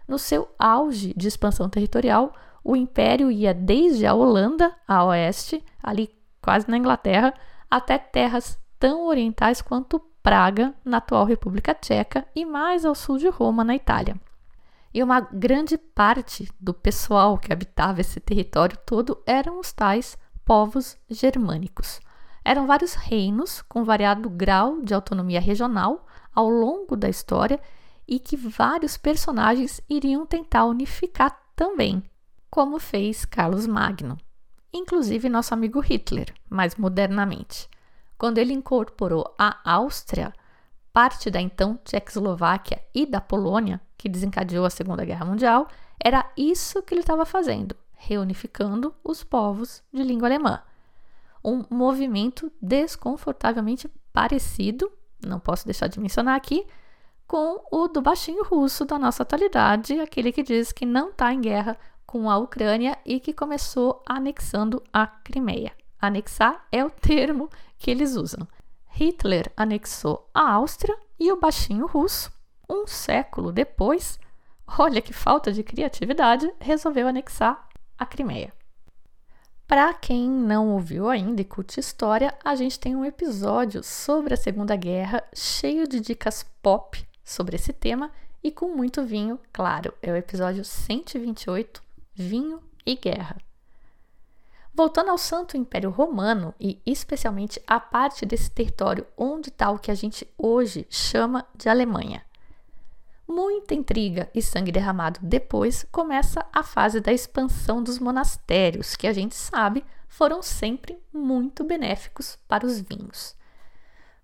No 0.08 0.18
seu 0.20 0.50
auge 0.58 1.14
de 1.16 1.28
expansão 1.28 1.70
territorial, 1.70 2.34
o 2.64 2.76
império 2.76 3.32
ia 3.32 3.54
desde 3.54 4.06
a 4.06 4.14
Holanda, 4.14 4.76
a 4.88 5.04
oeste, 5.06 5.64
ali 5.82 6.10
quase 6.42 6.70
na 6.70 6.78
Inglaterra, 6.78 7.34
até 7.70 7.98
terras 7.98 8.58
tão 8.80 9.06
orientais 9.08 9.62
quanto 9.62 10.00
Praga, 10.24 10.74
na 10.86 10.98
atual 10.98 11.26
República 11.26 11.74
Tcheca, 11.74 12.28
e 12.36 12.46
mais 12.46 12.86
ao 12.86 12.94
sul 12.94 13.18
de 13.18 13.28
Roma, 13.28 13.64
na 13.64 13.76
Itália. 13.76 14.16
E 14.94 15.02
uma 15.02 15.20
grande 15.22 15.78
parte 15.78 16.48
do 16.60 16.74
pessoal 16.74 17.38
que 17.38 17.52
habitava 17.52 18.02
esse 18.02 18.20
território 18.20 18.78
todo 18.86 19.22
eram 19.26 19.60
os 19.60 19.72
tais 19.72 20.18
povos 20.46 20.98
germânicos. 21.10 22.00
Eram 22.44 22.68
vários 22.68 22.94
reinos 22.94 23.62
com 23.62 23.84
variado 23.84 24.30
grau 24.30 24.82
de 24.82 24.94
autonomia 24.94 25.40
regional 25.40 26.06
ao 26.36 26.50
longo 26.50 26.96
da 26.96 27.10
história 27.10 27.60
e 28.08 28.20
que 28.20 28.36
vários 28.36 28.98
personagens 28.98 29.82
iriam 29.90 30.26
tentar 30.26 30.66
unificar 30.66 31.40
também, 31.56 32.04
como 32.50 32.80
fez 32.80 33.26
Carlos 33.26 33.66
Magno, 33.68 34.18
inclusive 34.74 35.30
nosso 35.30 35.54
amigo 35.54 35.80
Hitler, 35.80 36.34
mais 36.50 36.76
modernamente 36.76 37.70
quando 38.22 38.38
ele 38.38 38.54
incorporou 38.54 39.34
a 39.36 39.58
Áustria, 39.66 40.32
parte 40.94 41.32
da 41.32 41.42
então 41.42 41.80
Tchecoslováquia 41.84 42.80
e 42.94 43.04
da 43.04 43.20
Polônia, 43.20 43.82
que 43.98 44.08
desencadeou 44.08 44.64
a 44.64 44.70
Segunda 44.70 45.04
Guerra 45.04 45.26
Mundial, 45.26 45.68
era 46.00 46.32
isso 46.38 46.84
que 46.84 46.94
ele 46.94 47.02
estava 47.02 47.26
fazendo, 47.26 47.76
reunificando 47.96 48.94
os 49.04 49.24
povos 49.24 49.82
de 49.92 50.04
língua 50.04 50.28
alemã. 50.28 50.62
Um 51.44 51.66
movimento 51.72 52.52
desconfortavelmente 52.62 53.90
parecido, 54.14 54.92
não 55.26 55.40
posso 55.40 55.66
deixar 55.66 55.88
de 55.88 56.00
mencionar 56.00 56.36
aqui, 56.36 56.68
com 57.32 57.64
o 57.72 57.88
do 57.88 58.02
baixinho 58.02 58.44
russo 58.44 58.84
da 58.84 59.00
nossa 59.00 59.24
atualidade, 59.24 59.98
aquele 60.02 60.34
que 60.34 60.44
diz 60.44 60.74
que 60.74 60.86
não 60.86 61.12
está 61.12 61.32
em 61.32 61.40
guerra 61.40 61.78
com 62.06 62.30
a 62.30 62.38
Ucrânia 62.38 62.98
e 63.06 63.22
que 63.22 63.32
começou 63.32 64.04
anexando 64.06 64.84
a 64.92 65.08
Crimeia. 65.08 65.72
Anexar 65.98 66.68
é 66.70 66.84
o 66.84 66.90
termo 66.90 67.50
que 67.80 67.90
eles 67.90 68.18
usam. 68.18 68.46
Hitler 68.90 69.50
anexou 69.56 70.30
a 70.34 70.52
Áustria 70.52 70.94
e 71.18 71.32
o 71.32 71.40
baixinho 71.40 71.88
russo, 71.88 72.30
um 72.70 72.86
século 72.86 73.54
depois, 73.54 74.20
olha 74.78 75.02
que 75.02 75.14
falta 75.14 75.54
de 75.54 75.64
criatividade, 75.64 76.54
resolveu 76.60 77.08
anexar 77.08 77.66
a 77.98 78.06
Crimeia. 78.06 78.52
Para 79.66 79.94
quem 79.94 80.30
não 80.30 80.74
ouviu 80.74 81.08
ainda 81.08 81.40
e 81.40 81.46
curte 81.46 81.80
história, 81.80 82.38
a 82.44 82.56
gente 82.56 82.78
tem 82.78 82.94
um 82.94 83.06
episódio 83.06 83.82
sobre 83.82 84.34
a 84.34 84.38
Segunda 84.38 84.76
Guerra 84.76 85.24
cheio 85.34 85.88
de 85.88 86.02
dicas 86.02 86.44
pop 86.62 87.10
sobre 87.32 87.56
esse 87.56 87.74
tema 87.74 88.12
e 88.44 88.52
com 88.52 88.76
muito 88.76 89.04
vinho, 89.06 89.40
claro. 89.52 89.94
É 90.02 90.12
o 90.12 90.16
episódio 90.16 90.64
128, 90.64 91.82
Vinho 92.14 92.62
e 92.86 92.96
Guerra. 92.96 93.38
Voltando 94.74 95.10
ao 95.10 95.18
Santo 95.18 95.58
Império 95.58 95.90
Romano 95.90 96.54
e 96.60 96.82
especialmente 96.86 97.62
a 97.68 97.80
parte 97.80 98.26
desse 98.26 98.50
território 98.50 99.06
onde 99.18 99.50
está 99.50 99.70
o 99.70 99.80
que 99.80 99.92
a 99.92 99.96
gente 99.96 100.28
hoje 100.38 100.88
chama 100.90 101.46
de 101.56 101.68
Alemanha. 101.68 102.24
Muita 103.28 103.74
intriga 103.74 104.30
e 104.34 104.42
sangue 104.42 104.72
derramado 104.72 105.20
depois 105.22 105.86
começa 105.92 106.46
a 106.52 106.64
fase 106.64 107.00
da 107.00 107.14
expansão 107.14 107.82
dos 107.82 108.00
monastérios, 108.00 108.96
que 108.96 109.08
a 109.08 109.14
gente 109.14 109.36
sabe 109.36 109.86
foram 110.08 110.42
sempre 110.42 110.98
muito 111.14 111.64
benéficos 111.64 112.38
para 112.48 112.66
os 112.66 112.80
vinhos. 112.82 113.36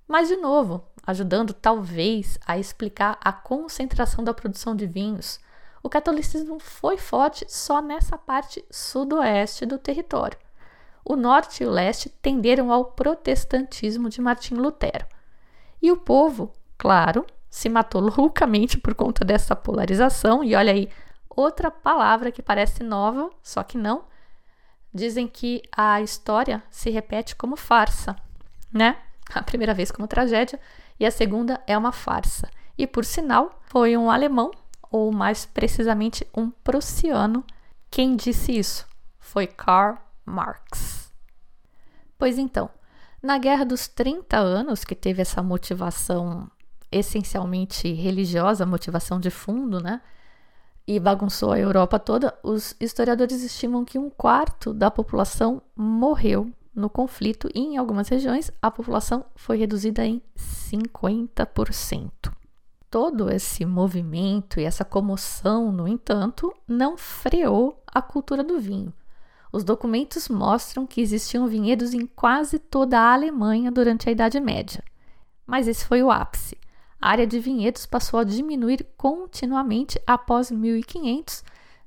Mas, 0.07 0.27
de 0.27 0.37
novo, 0.37 0.83
ajudando 1.05 1.53
talvez 1.53 2.39
a 2.45 2.57
explicar 2.57 3.17
a 3.21 3.31
concentração 3.31 4.23
da 4.23 4.33
produção 4.33 4.75
de 4.75 4.85
vinhos, 4.85 5.39
o 5.83 5.89
catolicismo 5.89 6.59
foi 6.59 6.97
forte 6.97 7.45
só 7.47 7.81
nessa 7.81 8.17
parte 8.17 8.63
sudoeste 8.69 9.65
do 9.65 9.77
território. 9.77 10.37
O 11.03 11.15
norte 11.15 11.63
e 11.63 11.65
o 11.65 11.69
leste 11.69 12.09
tenderam 12.09 12.71
ao 12.71 12.85
protestantismo 12.85 14.09
de 14.09 14.19
Martim 14.19 14.55
Lutero. 14.55 15.05
E 15.81 15.91
o 15.91 15.97
povo, 15.97 16.51
claro, 16.77 17.25
se 17.49 17.69
matou 17.69 18.01
loucamente 18.17 18.77
por 18.77 18.93
conta 18.93 19.23
dessa 19.23 19.55
polarização. 19.55 20.43
E 20.43 20.55
olha 20.55 20.73
aí, 20.73 20.89
outra 21.29 21.71
palavra 21.71 22.31
que 22.31 22.41
parece 22.41 22.83
nova, 22.83 23.29
só 23.41 23.63
que 23.63 23.77
não. 23.77 24.05
Dizem 24.93 25.27
que 25.27 25.61
a 25.75 26.01
história 26.01 26.63
se 26.69 26.89
repete 26.89 27.35
como 27.35 27.55
farsa, 27.55 28.15
né? 28.71 28.97
A 29.33 29.43
primeira 29.43 29.73
vez 29.73 29.91
como 29.91 30.07
tragédia 30.07 30.59
e 30.99 31.05
a 31.05 31.11
segunda 31.11 31.61
é 31.67 31.77
uma 31.77 31.91
farsa. 31.91 32.49
E 32.77 32.87
por 32.87 33.03
sinal, 33.03 33.59
foi 33.65 33.97
um 33.97 34.09
alemão 34.09 34.51
ou 34.91 35.11
mais 35.11 35.45
precisamente 35.45 36.25
um 36.35 36.49
prussiano, 36.49 37.43
quem 37.91 38.15
disse 38.15 38.57
isso 38.57 38.87
foi 39.19 39.45
Karl 39.47 39.97
Marx. 40.25 41.11
Pois 42.17 42.37
então, 42.37 42.69
na 43.21 43.37
Guerra 43.37 43.65
dos 43.65 43.87
30 43.87 44.37
Anos, 44.37 44.83
que 44.83 44.95
teve 44.95 45.21
essa 45.21 45.43
motivação 45.43 46.49
essencialmente 46.91 47.91
religiosa, 47.91 48.65
motivação 48.65 49.19
de 49.19 49.29
fundo, 49.29 49.81
né? 49.81 50.01
E 50.87 50.99
bagunçou 50.99 51.51
a 51.51 51.59
Europa 51.59 51.99
toda, 51.99 52.33
os 52.41 52.73
historiadores 52.79 53.43
estimam 53.43 53.83
que 53.83 53.99
um 53.99 54.09
quarto 54.09 54.73
da 54.73 54.89
população 54.89 55.61
morreu 55.75 56.49
no 56.77 56.89
conflito 56.89 57.49
e, 57.53 57.59
em 57.59 57.77
algumas 57.77 58.07
regiões, 58.07 58.49
a 58.61 58.71
população 58.71 59.25
foi 59.35 59.57
reduzida 59.57 60.05
em 60.05 60.21
50% 60.37 62.37
todo 62.89 63.29
esse 63.29 63.65
movimento 63.65 64.59
e 64.59 64.63
essa 64.63 64.85
comoção, 64.85 65.71
no 65.71 65.87
entanto, 65.87 66.53
não 66.67 66.97
freou 66.97 67.81
a 67.85 68.01
cultura 68.01 68.43
do 68.43 68.59
vinho. 68.59 68.93
Os 69.51 69.63
documentos 69.63 70.29
mostram 70.29 70.85
que 70.85 71.01
existiam 71.01 71.47
vinhedos 71.47 71.93
em 71.93 72.05
quase 72.05 72.59
toda 72.59 72.99
a 72.99 73.13
Alemanha 73.13 73.71
durante 73.71 74.07
a 74.07 74.11
Idade 74.11 74.39
Média. 74.39 74.83
Mas 75.45 75.67
esse 75.67 75.85
foi 75.85 76.03
o 76.03 76.11
ápice. 76.11 76.57
A 76.99 77.09
área 77.09 77.27
de 77.27 77.39
vinhedos 77.39 77.85
passou 77.85 78.19
a 78.19 78.23
diminuir 78.23 78.85
continuamente 78.97 80.01
após 80.05 80.51
1500, 80.51 81.43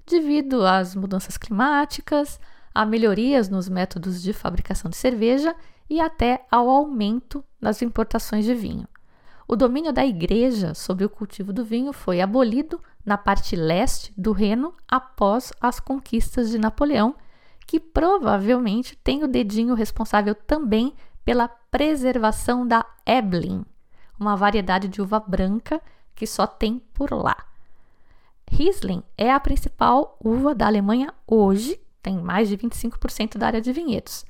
devido 0.07 0.65
às 0.65 0.95
mudanças 0.95 1.37
climáticas, 1.37 2.41
a 2.75 2.85
melhorias 2.85 3.49
nos 3.49 3.69
métodos 3.69 4.23
de 4.23 4.33
fabricação 4.33 4.91
de 4.91 4.97
cerveja 4.97 5.55
e 5.89 6.01
até 6.01 6.47
ao 6.51 6.69
aumento 6.71 7.45
das 7.61 7.83
importações 7.83 8.45
de 8.45 8.55
vinho. 8.55 8.87
O 9.47 9.57
domínio 9.57 9.93
da 9.93 10.07
igreja 10.07 10.75
sobre 10.75 11.05
o 11.05 11.11
cultivo 11.11 11.53
do 11.53 11.65
vinho 11.65 11.93
foi 11.93 12.21
abolido 12.21 12.81
na 13.05 13.19
parte 13.19 13.57
leste 13.57 14.13
do 14.17 14.31
Reno 14.31 14.73
após 14.89 15.53
as 15.61 15.81
conquistas 15.81 16.51
de 16.51 16.59
Napoleão, 16.59 17.17
que 17.67 17.81
provavelmente 17.81 18.97
tem 18.97 19.25
o 19.25 19.29
dedinho 19.29 19.75
responsável 19.75 20.35
também 20.35 20.95
pela 21.25 21.49
preservação 21.49 22.67
da 22.67 22.87
Eblin, 23.05 23.65
uma 24.19 24.37
variedade 24.37 24.87
de 24.87 25.03
uva 25.03 25.19
branca 25.19 25.81
que 26.15 26.27
só 26.27 26.47
tem 26.47 26.79
por 26.93 27.13
lá. 27.13 27.37
Riesling 28.51 29.03
é 29.17 29.33
a 29.33 29.41
principal 29.41 30.17
uva 30.23 30.55
da 30.55 30.67
Alemanha 30.67 31.15
hoje, 31.27 31.80
tem 32.03 32.19
mais 32.19 32.49
de 32.49 32.57
25% 32.57 33.39
da 33.39 33.47
área 33.47 33.61
de 33.61 33.73
vinhedos. 33.73 34.25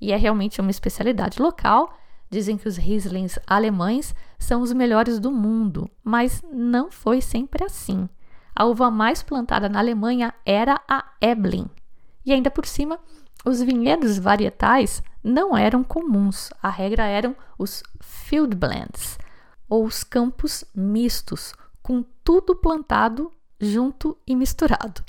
E 0.00 0.12
é 0.12 0.16
realmente 0.16 0.60
uma 0.60 0.70
especialidade 0.70 1.40
local. 1.40 1.96
Dizem 2.28 2.56
que 2.56 2.66
os 2.66 2.76
Rieslings 2.76 3.38
alemães 3.46 4.14
são 4.38 4.62
os 4.62 4.72
melhores 4.72 5.18
do 5.20 5.30
mundo, 5.30 5.88
mas 6.02 6.42
não 6.52 6.90
foi 6.90 7.20
sempre 7.20 7.64
assim. 7.64 8.08
A 8.54 8.64
uva 8.64 8.90
mais 8.90 9.22
plantada 9.22 9.68
na 9.68 9.78
Alemanha 9.78 10.34
era 10.44 10.80
a 10.88 11.04
Eblin. 11.20 11.68
E 12.24 12.32
ainda 12.32 12.50
por 12.50 12.66
cima, 12.66 12.98
os 13.44 13.60
vinhedos 13.62 14.18
varietais 14.18 15.02
não 15.22 15.56
eram 15.56 15.82
comuns. 15.82 16.50
A 16.62 16.68
regra 16.68 17.04
eram 17.04 17.34
os 17.58 17.82
field 18.00 18.56
blends, 18.56 19.18
ou 19.68 19.84
os 19.84 20.04
campos 20.04 20.64
mistos, 20.74 21.54
com 21.82 22.04
tudo 22.24 22.54
plantado 22.54 23.32
junto 23.60 24.16
e 24.26 24.34
misturado. 24.34 25.02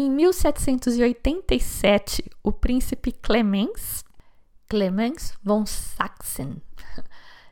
Em 0.00 0.08
1787, 0.12 2.30
o 2.40 2.52
príncipe 2.52 3.10
Clemens, 3.10 4.04
Clemens 4.68 5.34
von 5.42 5.66
Sachsen, 5.66 6.62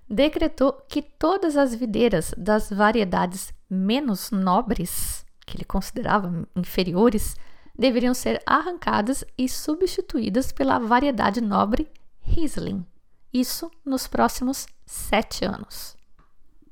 decretou 0.09 0.73
que 0.89 1.03
todas 1.03 1.57
as 1.57 1.75
videiras 1.75 2.33
das 2.39 2.71
variedades 2.71 3.53
menos 3.69 4.31
nobres, 4.31 5.27
que 5.45 5.57
ele 5.57 5.65
considerava 5.65 6.47
inferiores, 6.55 7.35
deveriam 7.77 8.15
ser 8.15 8.41
arrancadas 8.47 9.25
e 9.37 9.49
substituídas 9.49 10.53
pela 10.53 10.79
variedade 10.79 11.41
nobre 11.41 11.91
Riesling. 12.21 12.87
Isso 13.33 13.69
nos 13.85 14.07
próximos 14.07 14.69
sete 14.87 15.45
anos. 15.45 15.97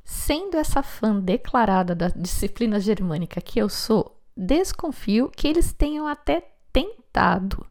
Sendo 0.04 0.56
essa 0.56 0.84
fã 0.84 1.18
declarada 1.18 1.96
da 1.96 2.10
disciplina 2.10 2.78
germânica 2.78 3.40
que 3.40 3.58
eu 3.58 3.68
sou, 3.68 4.14
desconfio 4.36 5.30
que 5.30 5.46
eles 5.46 5.72
tenham 5.72 6.06
até 6.06 6.50
tentado, 6.72 7.66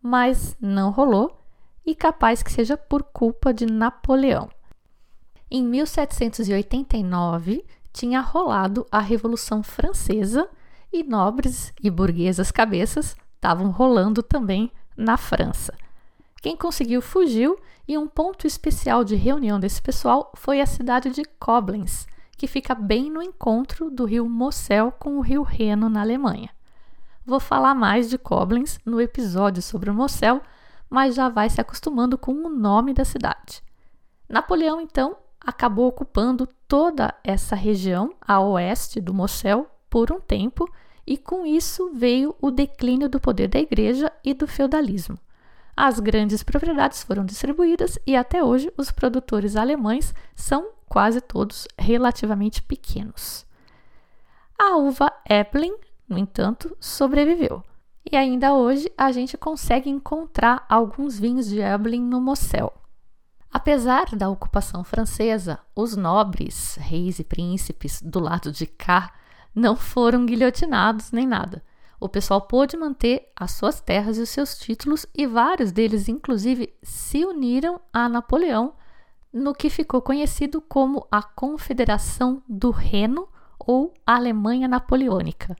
mas 0.00 0.56
não 0.60 0.90
rolou 0.90 1.38
e 1.84 1.94
capaz 1.94 2.42
que 2.42 2.52
seja 2.52 2.76
por 2.76 3.02
culpa 3.02 3.52
de 3.52 3.66
Napoleão. 3.66 4.48
Em 5.50 5.64
1789 5.64 7.64
tinha 7.92 8.20
rolado 8.20 8.86
a 8.90 9.00
Revolução 9.00 9.62
Francesa 9.62 10.48
e 10.92 11.02
nobres 11.02 11.72
e 11.82 11.90
burguesas 11.90 12.50
cabeças 12.50 13.16
estavam 13.34 13.70
rolando 13.70 14.22
também 14.22 14.70
na 14.96 15.16
França. 15.16 15.74
Quem 16.40 16.56
conseguiu 16.56 17.00
fugiu 17.00 17.58
e 17.86 17.96
um 17.96 18.06
ponto 18.06 18.46
especial 18.46 19.04
de 19.04 19.14
reunião 19.14 19.60
desse 19.60 19.80
pessoal 19.80 20.32
foi 20.34 20.60
a 20.60 20.66
cidade 20.66 21.10
de 21.10 21.24
Koblenz, 21.38 22.06
que 22.42 22.48
fica 22.48 22.74
bem 22.74 23.08
no 23.08 23.22
encontro 23.22 23.88
do 23.88 24.04
rio 24.04 24.28
Mosel 24.28 24.90
com 24.90 25.16
o 25.16 25.20
rio 25.20 25.44
Reno 25.44 25.88
na 25.88 26.00
Alemanha. 26.00 26.50
Vou 27.24 27.38
falar 27.38 27.72
mais 27.72 28.10
de 28.10 28.18
Koblenz 28.18 28.80
no 28.84 29.00
episódio 29.00 29.62
sobre 29.62 29.88
o 29.88 29.94
Mosel, 29.94 30.42
mas 30.90 31.14
já 31.14 31.28
vai 31.28 31.48
se 31.48 31.60
acostumando 31.60 32.18
com 32.18 32.32
o 32.32 32.48
nome 32.48 32.92
da 32.92 33.04
cidade. 33.04 33.62
Napoleão, 34.28 34.80
então, 34.80 35.16
acabou 35.40 35.86
ocupando 35.86 36.48
toda 36.66 37.14
essa 37.22 37.54
região 37.54 38.12
a 38.20 38.40
oeste 38.40 39.00
do 39.00 39.14
Mosel 39.14 39.70
por 39.88 40.10
um 40.10 40.18
tempo, 40.18 40.68
e 41.06 41.16
com 41.16 41.46
isso 41.46 41.92
veio 41.94 42.34
o 42.40 42.50
declínio 42.50 43.08
do 43.08 43.20
poder 43.20 43.46
da 43.46 43.60
igreja 43.60 44.10
e 44.24 44.34
do 44.34 44.48
feudalismo. 44.48 45.16
As 45.76 46.00
grandes 46.00 46.42
propriedades 46.42 47.04
foram 47.04 47.24
distribuídas 47.24 48.00
e 48.04 48.16
até 48.16 48.42
hoje 48.42 48.72
os 48.76 48.90
produtores 48.90 49.54
alemães 49.54 50.12
são 50.34 50.72
quase 50.92 51.22
todos 51.22 51.66
relativamente 51.78 52.62
pequenos. 52.62 53.46
A 54.58 54.76
uva 54.76 55.10
Eppling, 55.26 55.74
no 56.06 56.18
entanto, 56.18 56.76
sobreviveu. 56.78 57.64
E 58.04 58.14
ainda 58.14 58.52
hoje 58.52 58.92
a 58.98 59.10
gente 59.10 59.38
consegue 59.38 59.88
encontrar 59.88 60.66
alguns 60.68 61.18
vinhos 61.18 61.46
de 61.46 61.60
Eppling 61.60 62.02
no 62.02 62.20
Mosel. 62.20 62.70
Apesar 63.50 64.04
da 64.14 64.28
ocupação 64.28 64.84
francesa, 64.84 65.58
os 65.74 65.96
nobres, 65.96 66.76
reis 66.78 67.18
e 67.18 67.24
príncipes 67.24 68.02
do 68.02 68.20
lado 68.20 68.52
de 68.52 68.66
cá 68.66 69.14
não 69.54 69.74
foram 69.74 70.26
guilhotinados 70.26 71.10
nem 71.10 71.26
nada. 71.26 71.64
O 71.98 72.06
pessoal 72.06 72.42
pôde 72.42 72.76
manter 72.76 73.32
as 73.34 73.52
suas 73.52 73.80
terras 73.80 74.18
e 74.18 74.20
os 74.20 74.28
seus 74.28 74.58
títulos, 74.58 75.06
e 75.14 75.26
vários 75.26 75.72
deles, 75.72 76.06
inclusive, 76.06 76.70
se 76.82 77.24
uniram 77.24 77.80
a 77.90 78.10
Napoleão 78.10 78.74
no 79.32 79.54
que 79.54 79.70
ficou 79.70 80.02
conhecido 80.02 80.60
como 80.60 81.06
a 81.10 81.22
Confederação 81.22 82.42
do 82.48 82.70
Reno 82.70 83.28
ou 83.58 83.94
Alemanha 84.06 84.68
Napoleônica. 84.68 85.56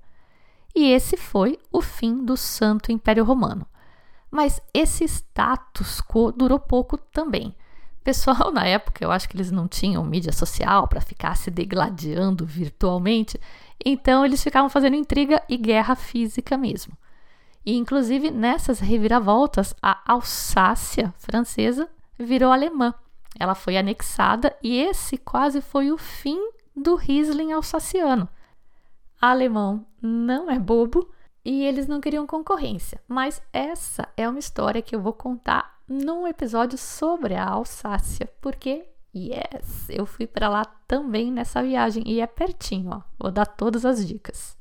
E 0.74 0.90
esse 0.90 1.16
foi 1.16 1.58
o 1.70 1.80
fim 1.80 2.24
do 2.24 2.36
Santo 2.36 2.92
Império 2.92 3.24
Romano. 3.24 3.66
Mas 4.30 4.60
esse 4.72 5.04
status 5.04 6.00
quo 6.00 6.32
durou 6.32 6.58
pouco 6.58 6.96
também. 6.96 7.54
Pessoal, 8.02 8.50
na 8.52 8.66
época, 8.66 9.04
eu 9.04 9.10
acho 9.10 9.28
que 9.28 9.36
eles 9.36 9.50
não 9.50 9.68
tinham 9.68 10.04
mídia 10.04 10.32
social 10.32 10.88
para 10.88 11.00
ficar 11.00 11.36
se 11.36 11.50
degladiando 11.50 12.44
virtualmente, 12.44 13.38
então 13.84 14.24
eles 14.24 14.42
ficavam 14.42 14.68
fazendo 14.68 14.96
intriga 14.96 15.42
e 15.48 15.56
guerra 15.56 15.94
física 15.94 16.56
mesmo. 16.56 16.96
E 17.64 17.76
inclusive 17.76 18.30
nessas 18.30 18.80
reviravoltas, 18.80 19.74
a 19.80 20.00
Alsácia 20.04 21.14
francesa 21.18 21.88
virou 22.18 22.50
alemã 22.50 22.92
ela 23.38 23.54
foi 23.54 23.76
anexada 23.76 24.56
e 24.62 24.78
esse 24.78 25.16
quase 25.16 25.60
foi 25.60 25.90
o 25.90 25.98
fim 25.98 26.38
do 26.74 26.94
Riesling 26.94 27.52
alsaciano. 27.52 28.28
Alemão 29.20 29.86
não 30.00 30.50
é 30.50 30.58
bobo 30.58 31.08
e 31.44 31.64
eles 31.64 31.86
não 31.86 32.00
queriam 32.00 32.26
concorrência, 32.26 33.00
mas 33.06 33.42
essa 33.52 34.08
é 34.16 34.28
uma 34.28 34.38
história 34.38 34.82
que 34.82 34.94
eu 34.94 35.00
vou 35.00 35.12
contar 35.12 35.80
num 35.88 36.26
episódio 36.26 36.78
sobre 36.78 37.34
a 37.34 37.44
Alsácia, 37.44 38.28
porque 38.40 38.86
yes, 39.14 39.88
eu 39.88 40.06
fui 40.06 40.26
para 40.26 40.48
lá 40.48 40.64
também 40.86 41.30
nessa 41.30 41.62
viagem 41.62 42.02
e 42.06 42.20
é 42.20 42.26
pertinho, 42.26 42.90
ó. 42.90 43.02
Vou 43.18 43.30
dar 43.30 43.46
todas 43.46 43.84
as 43.84 44.06
dicas. 44.06 44.56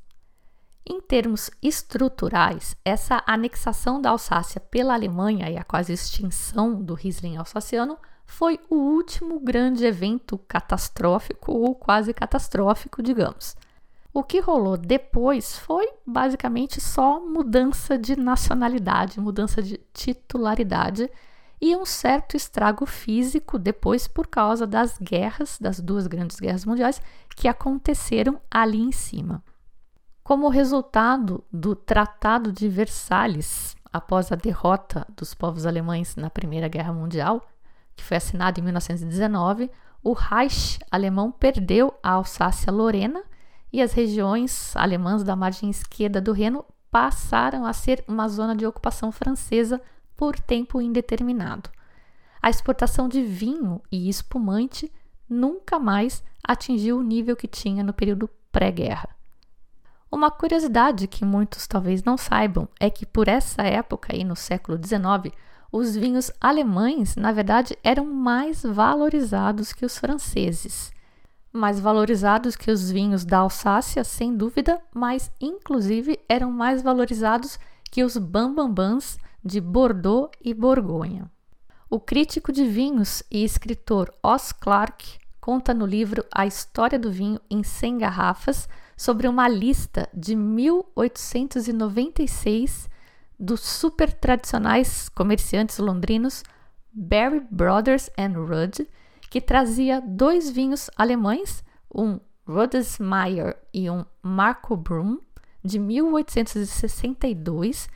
Em 0.85 0.99
termos 0.99 1.51
estruturais, 1.61 2.75
essa 2.83 3.23
anexação 3.27 4.01
da 4.01 4.09
Alsácia 4.09 4.59
pela 4.59 4.93
Alemanha 4.93 5.49
e 5.49 5.57
a 5.57 5.63
quase 5.63 5.93
extinção 5.93 6.81
do 6.81 6.95
Riesling 6.95 7.37
alsaciano 7.37 7.97
foi 8.31 8.57
o 8.69 8.75
último 8.75 9.41
grande 9.41 9.85
evento 9.85 10.37
catastrófico 10.47 11.51
ou 11.51 11.75
quase 11.75 12.13
catastrófico, 12.13 13.03
digamos. 13.03 13.57
O 14.13 14.23
que 14.23 14.39
rolou 14.39 14.77
depois 14.77 15.57
foi 15.57 15.85
basicamente 16.07 16.79
só 16.79 17.19
mudança 17.19 17.97
de 17.97 18.15
nacionalidade, 18.15 19.19
mudança 19.19 19.61
de 19.61 19.77
titularidade 19.93 21.11
e 21.59 21.75
um 21.75 21.85
certo 21.85 22.37
estrago 22.37 22.85
físico 22.85 23.59
depois 23.59 24.07
por 24.07 24.25
causa 24.27 24.65
das 24.65 24.97
guerras, 24.97 25.59
das 25.59 25.81
duas 25.81 26.07
grandes 26.07 26.39
guerras 26.39 26.65
mundiais 26.65 27.01
que 27.35 27.49
aconteceram 27.49 28.39
ali 28.49 28.79
em 28.79 28.93
cima. 28.93 29.43
Como 30.23 30.47
resultado 30.47 31.43
do 31.51 31.75
Tratado 31.75 32.49
de 32.49 32.69
Versalhes, 32.69 33.75
após 33.91 34.31
a 34.31 34.35
derrota 34.35 35.05
dos 35.17 35.33
povos 35.33 35.65
alemães 35.65 36.15
na 36.15 36.29
Primeira 36.29 36.69
Guerra 36.69 36.93
Mundial, 36.93 37.45
que 38.01 38.07
foi 38.07 38.17
assinado 38.17 38.59
em 38.59 38.63
1919, 38.63 39.69
o 40.03 40.13
Reich 40.13 40.79
alemão 40.89 41.31
perdeu 41.31 41.93
a 42.01 42.13
Alsácia-Lorena 42.13 43.23
e 43.71 43.81
as 43.81 43.93
regiões 43.93 44.75
alemãs 44.75 45.23
da 45.23 45.35
margem 45.35 45.69
esquerda 45.69 46.19
do 46.19 46.33
Reno 46.33 46.65
passaram 46.89 47.65
a 47.65 47.71
ser 47.71 48.03
uma 48.07 48.27
zona 48.27 48.55
de 48.55 48.65
ocupação 48.65 49.11
francesa 49.11 49.79
por 50.17 50.37
tempo 50.39 50.81
indeterminado. 50.81 51.69
A 52.41 52.49
exportação 52.49 53.07
de 53.07 53.21
vinho 53.21 53.79
e 53.91 54.09
espumante 54.09 54.91
nunca 55.29 55.79
mais 55.79 56.23
atingiu 56.43 56.97
o 56.97 57.03
nível 57.03 57.35
que 57.35 57.47
tinha 57.47 57.83
no 57.83 57.93
período 57.93 58.27
pré-guerra. 58.51 59.09
Uma 60.11 60.31
curiosidade 60.31 61.07
que 61.07 61.23
muitos 61.23 61.67
talvez 61.67 62.03
não 62.03 62.17
saibam 62.17 62.67
é 62.79 62.89
que 62.89 63.05
por 63.05 63.27
essa 63.27 63.61
época 63.61 64.13
aí 64.13 64.23
no 64.23 64.35
século 64.35 64.77
XIX 64.77 65.33
os 65.71 65.95
vinhos 65.95 66.31
alemães, 66.39 67.15
na 67.15 67.31
verdade, 67.31 67.75
eram 67.83 68.05
mais 68.05 68.63
valorizados 68.63 69.71
que 69.71 69.85
os 69.85 69.97
franceses. 69.97 70.91
Mais 71.53 71.79
valorizados 71.79 72.55
que 72.55 72.69
os 72.69 72.91
vinhos 72.91 73.23
da 73.23 73.39
Alsácia, 73.39 74.03
sem 74.03 74.35
dúvida, 74.35 74.81
mas 74.93 75.31
inclusive 75.39 76.19
eram 76.27 76.51
mais 76.51 76.81
valorizados 76.81 77.57
que 77.89 78.03
os 78.03 78.17
bambambãs 78.17 79.17
de 79.43 79.61
Bordeaux 79.61 80.29
e 80.43 80.53
Borgonha. 80.53 81.31
O 81.89 81.99
crítico 81.99 82.51
de 82.51 82.65
vinhos 82.65 83.23
e 83.29 83.43
escritor 83.43 84.13
Os 84.23 84.51
Clarke 84.51 85.19
conta 85.39 85.73
no 85.73 85.85
livro 85.85 86.25
A 86.33 86.45
História 86.45 86.99
do 86.99 87.11
Vinho 87.11 87.39
em 87.49 87.63
100 87.63 87.97
Garrafas 87.97 88.69
sobre 88.95 89.27
uma 89.27 89.47
lista 89.47 90.07
de 90.13 90.35
1896 90.35 92.90
dos 93.41 93.61
super 93.61 94.13
tradicionais 94.13 95.09
comerciantes 95.09 95.79
londrinos 95.79 96.43
Barry 96.93 97.39
Brothers 97.49 98.11
and 98.15 98.33
Rudd, 98.33 98.87
que 99.31 99.41
trazia 99.41 99.99
dois 99.99 100.51
vinhos 100.51 100.91
alemães, 100.95 101.63
um 101.93 102.19
Rodesmeier 102.45 103.57
e 103.73 103.89
um 103.89 104.05
Marco 104.21 104.77
Brum, 104.77 105.19
de 105.63 105.79
1862, 105.79 107.89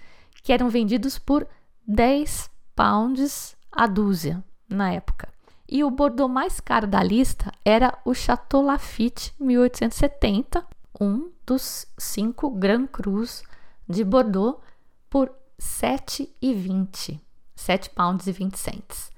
que 0.43 0.51
eram 0.51 0.67
vendidos 0.69 1.19
por 1.19 1.47
10 1.88 2.49
pounds 2.75 3.55
a 3.71 3.86
dúzia 3.86 4.43
na 4.67 4.93
época. 4.93 5.29
E 5.67 5.84
o 5.84 5.91
Bordeaux 5.91 6.31
mais 6.31 6.60
caro 6.60 6.88
da 6.88 7.03
lista 7.03 7.51
era 7.63 7.97
o 8.05 8.13
Chateau 8.13 8.62
Lafite 8.62 9.34
1870, 9.39 10.63
um 10.99 11.31
dos 11.45 11.88
cinco 11.97 12.49
Grand 12.49 12.88
Crus 12.88 13.43
de 13.88 14.03
Bordeaux, 14.03 14.60
por 15.10 15.32
7,20, 15.60 17.20
7 17.56 17.89
pounds 17.91 18.28
e 18.28 18.32
20 18.32 18.58
cents. 18.58 19.12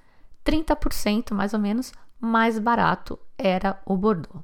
30% 0.45 1.33
mais 1.33 1.53
ou 1.53 1.59
menos 1.59 1.91
mais 2.19 2.57
barato 2.57 3.19
era 3.37 3.79
o 3.85 3.97
Bordeaux. 3.97 4.43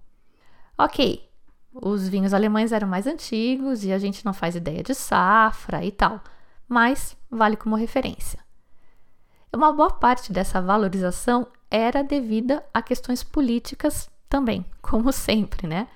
Ok, 0.77 1.29
os 1.73 2.07
vinhos 2.07 2.33
alemães 2.33 2.71
eram 2.71 2.87
mais 2.87 3.07
antigos 3.07 3.83
e 3.83 3.91
a 3.91 3.97
gente 3.97 4.25
não 4.25 4.33
faz 4.33 4.55
ideia 4.55 4.83
de 4.83 4.93
safra 4.93 5.83
e 5.83 5.91
tal, 5.91 6.21
mas 6.67 7.15
vale 7.29 7.55
como 7.55 7.75
referência. 7.75 8.39
Uma 9.51 9.71
boa 9.71 9.91
parte 9.91 10.33
dessa 10.33 10.61
valorização 10.61 11.47
era 11.69 12.03
devida 12.03 12.63
a 12.73 12.81
questões 12.81 13.23
políticas 13.23 14.09
também, 14.27 14.65
como 14.81 15.11
sempre, 15.11 15.67
né? 15.67 15.87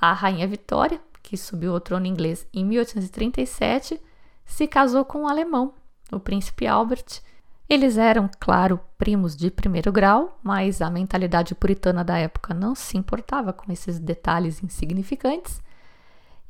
A 0.00 0.12
rainha 0.12 0.46
Vitória, 0.46 1.00
que 1.22 1.36
subiu 1.36 1.72
ao 1.74 1.80
trono 1.80 2.06
inglês 2.06 2.46
em 2.52 2.64
1837, 2.64 4.00
se 4.48 4.66
casou 4.66 5.04
com 5.04 5.22
um 5.22 5.28
alemão, 5.28 5.74
o 6.10 6.18
príncipe 6.18 6.66
Albert. 6.66 7.20
Eles 7.68 7.98
eram, 7.98 8.30
claro, 8.40 8.80
primos 8.96 9.36
de 9.36 9.50
primeiro 9.50 9.92
grau, 9.92 10.40
mas 10.42 10.80
a 10.80 10.90
mentalidade 10.90 11.54
puritana 11.54 12.02
da 12.02 12.18
época 12.18 12.54
não 12.54 12.74
se 12.74 12.96
importava 12.96 13.52
com 13.52 13.70
esses 13.70 14.00
detalhes 14.00 14.62
insignificantes. 14.64 15.62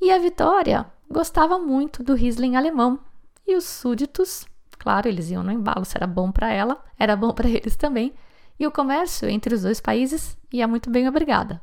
E 0.00 0.12
a 0.12 0.18
Vitória 0.18 0.86
gostava 1.10 1.58
muito 1.58 2.04
do 2.04 2.14
Riesling 2.14 2.54
alemão, 2.54 3.00
e 3.44 3.56
os 3.56 3.64
súditos, 3.64 4.46
claro, 4.78 5.08
eles 5.08 5.28
iam 5.30 5.42
no 5.42 5.50
embalo, 5.50 5.84
se 5.84 5.96
era 5.96 6.06
bom 6.06 6.30
para 6.30 6.52
ela, 6.52 6.82
era 6.96 7.16
bom 7.16 7.32
para 7.32 7.48
eles 7.48 7.76
também, 7.76 8.14
e 8.58 8.66
o 8.66 8.70
comércio 8.70 9.28
entre 9.28 9.54
os 9.54 9.62
dois 9.62 9.80
países 9.80 10.38
ia 10.52 10.68
muito 10.68 10.88
bem 10.88 11.08
obrigada. 11.08 11.60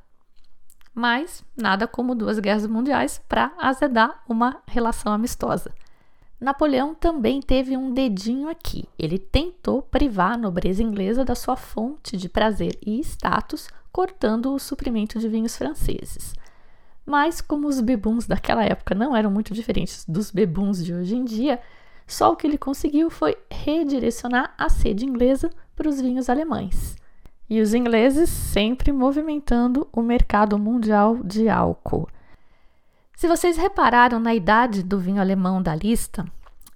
Mas 0.94 1.46
nada 1.56 1.88
como 1.88 2.14
duas 2.14 2.40
guerras 2.40 2.68
mundiais 2.68 3.22
para 3.30 3.54
azedar 3.58 4.22
uma 4.28 4.62
relação 4.68 5.14
amistosa. 5.14 5.74
Napoleão 6.40 6.94
também 6.94 7.42
teve 7.42 7.78
um 7.78 7.94
dedinho 7.94 8.50
aqui. 8.50 8.86
Ele 9.00 9.18
tentou 9.18 9.82
privar 9.82 10.34
a 10.34 10.38
nobreza 10.38 10.84
inglesa 10.84 11.24
da 11.24 11.34
sua 11.34 11.56
fonte 11.56 12.18
de 12.18 12.28
prazer 12.28 12.78
e 12.86 13.00
status, 13.00 13.70
cortando 13.92 14.54
o 14.54 14.60
suprimento 14.60 15.18
de 15.20 15.30
vinhos 15.30 15.56
franceses. 15.56 16.34
Mas, 17.06 17.40
como 17.40 17.68
os 17.68 17.80
bebuns 17.80 18.28
daquela 18.28 18.66
época 18.66 18.94
não 18.94 19.16
eram 19.16 19.32
muito 19.32 19.54
diferentes 19.54 20.04
dos 20.08 20.32
bebuns 20.32 20.84
de 20.84 20.94
hoje 20.94 21.16
em 21.16 21.24
dia, 21.24 21.62
só 22.08 22.32
o 22.32 22.36
que 22.36 22.46
ele 22.46 22.58
conseguiu 22.58 23.10
foi 23.10 23.38
redirecionar 23.50 24.54
a 24.58 24.70
sede 24.70 25.06
inglesa 25.06 25.50
para 25.76 25.88
os 25.88 26.02
vinhos 26.02 26.30
alemães. 26.30 26.96
E 27.50 27.62
os 27.62 27.74
ingleses 27.74 28.30
sempre 28.30 28.92
movimentando 28.92 29.88
o 29.94 30.02
mercado 30.02 30.58
mundial 30.58 31.18
de 31.24 31.48
álcool. 31.48 32.08
Se 33.16 33.28
vocês 33.28 33.56
repararam 33.56 34.20
na 34.20 34.36
idade 34.36 34.84
do 34.84 35.00
vinho 35.00 35.22
alemão 35.22 35.62
da 35.62 35.74
lista, 35.74 36.26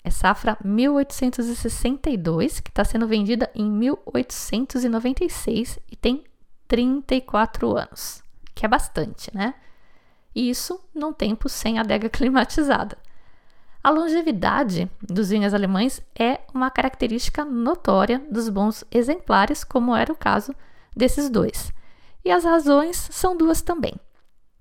é 0.04 0.10
safra 0.10 0.58
1862, 0.64 2.62
que 2.62 2.70
está 2.70 2.86
sendo 2.86 3.08
vendida 3.08 3.52
em 3.54 3.70
1896 3.70 5.78
e 5.92 5.98
tem 5.98 6.24
34 6.68 7.76
anos, 7.76 8.24
que 8.56 8.66
é 8.66 8.70
bastante, 8.70 9.30
né? 9.36 9.54
Isso 10.34 10.80
num 10.96 11.12
tempo 11.12 11.50
sem 11.50 11.78
adega 11.78 12.08
climatizada. 12.10 12.98
A 13.84 13.90
longevidade 13.90 14.90
dos 15.02 15.28
vinhos 15.30 15.54
alemães 15.54 16.02
é 16.18 16.40
uma 16.54 16.72
característica 16.72 17.44
notória 17.44 18.26
dos 18.32 18.48
bons 18.48 18.86
exemplares, 18.92 19.66
como 19.66 19.96
era 19.96 20.12
o 20.12 20.18
caso 20.18 20.54
desses 20.96 21.30
dois. 21.30 21.74
E 22.24 22.32
as 22.32 22.46
razões 22.46 22.96
são 23.12 23.36
duas 23.36 23.62
também. 23.62 23.96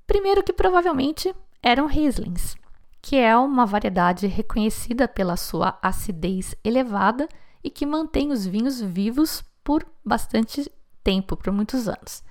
Primeiro, 0.06 0.42
que 0.42 0.52
provavelmente 0.52 1.34
eram 1.62 1.86
Rieslings, 1.86 2.56
que 3.00 3.16
é 3.16 3.36
uma 3.36 3.66
variedade 3.66 4.26
reconhecida 4.26 5.08
pela 5.08 5.36
sua 5.36 5.78
acidez 5.82 6.54
elevada 6.64 7.28
e 7.62 7.70
que 7.70 7.86
mantém 7.86 8.30
os 8.30 8.46
vinhos 8.46 8.80
vivos 8.80 9.42
por 9.62 9.86
bastante 10.04 10.70
tempo, 11.02 11.36
por 11.36 11.52
muitos 11.52 11.88
anos. 11.88 12.22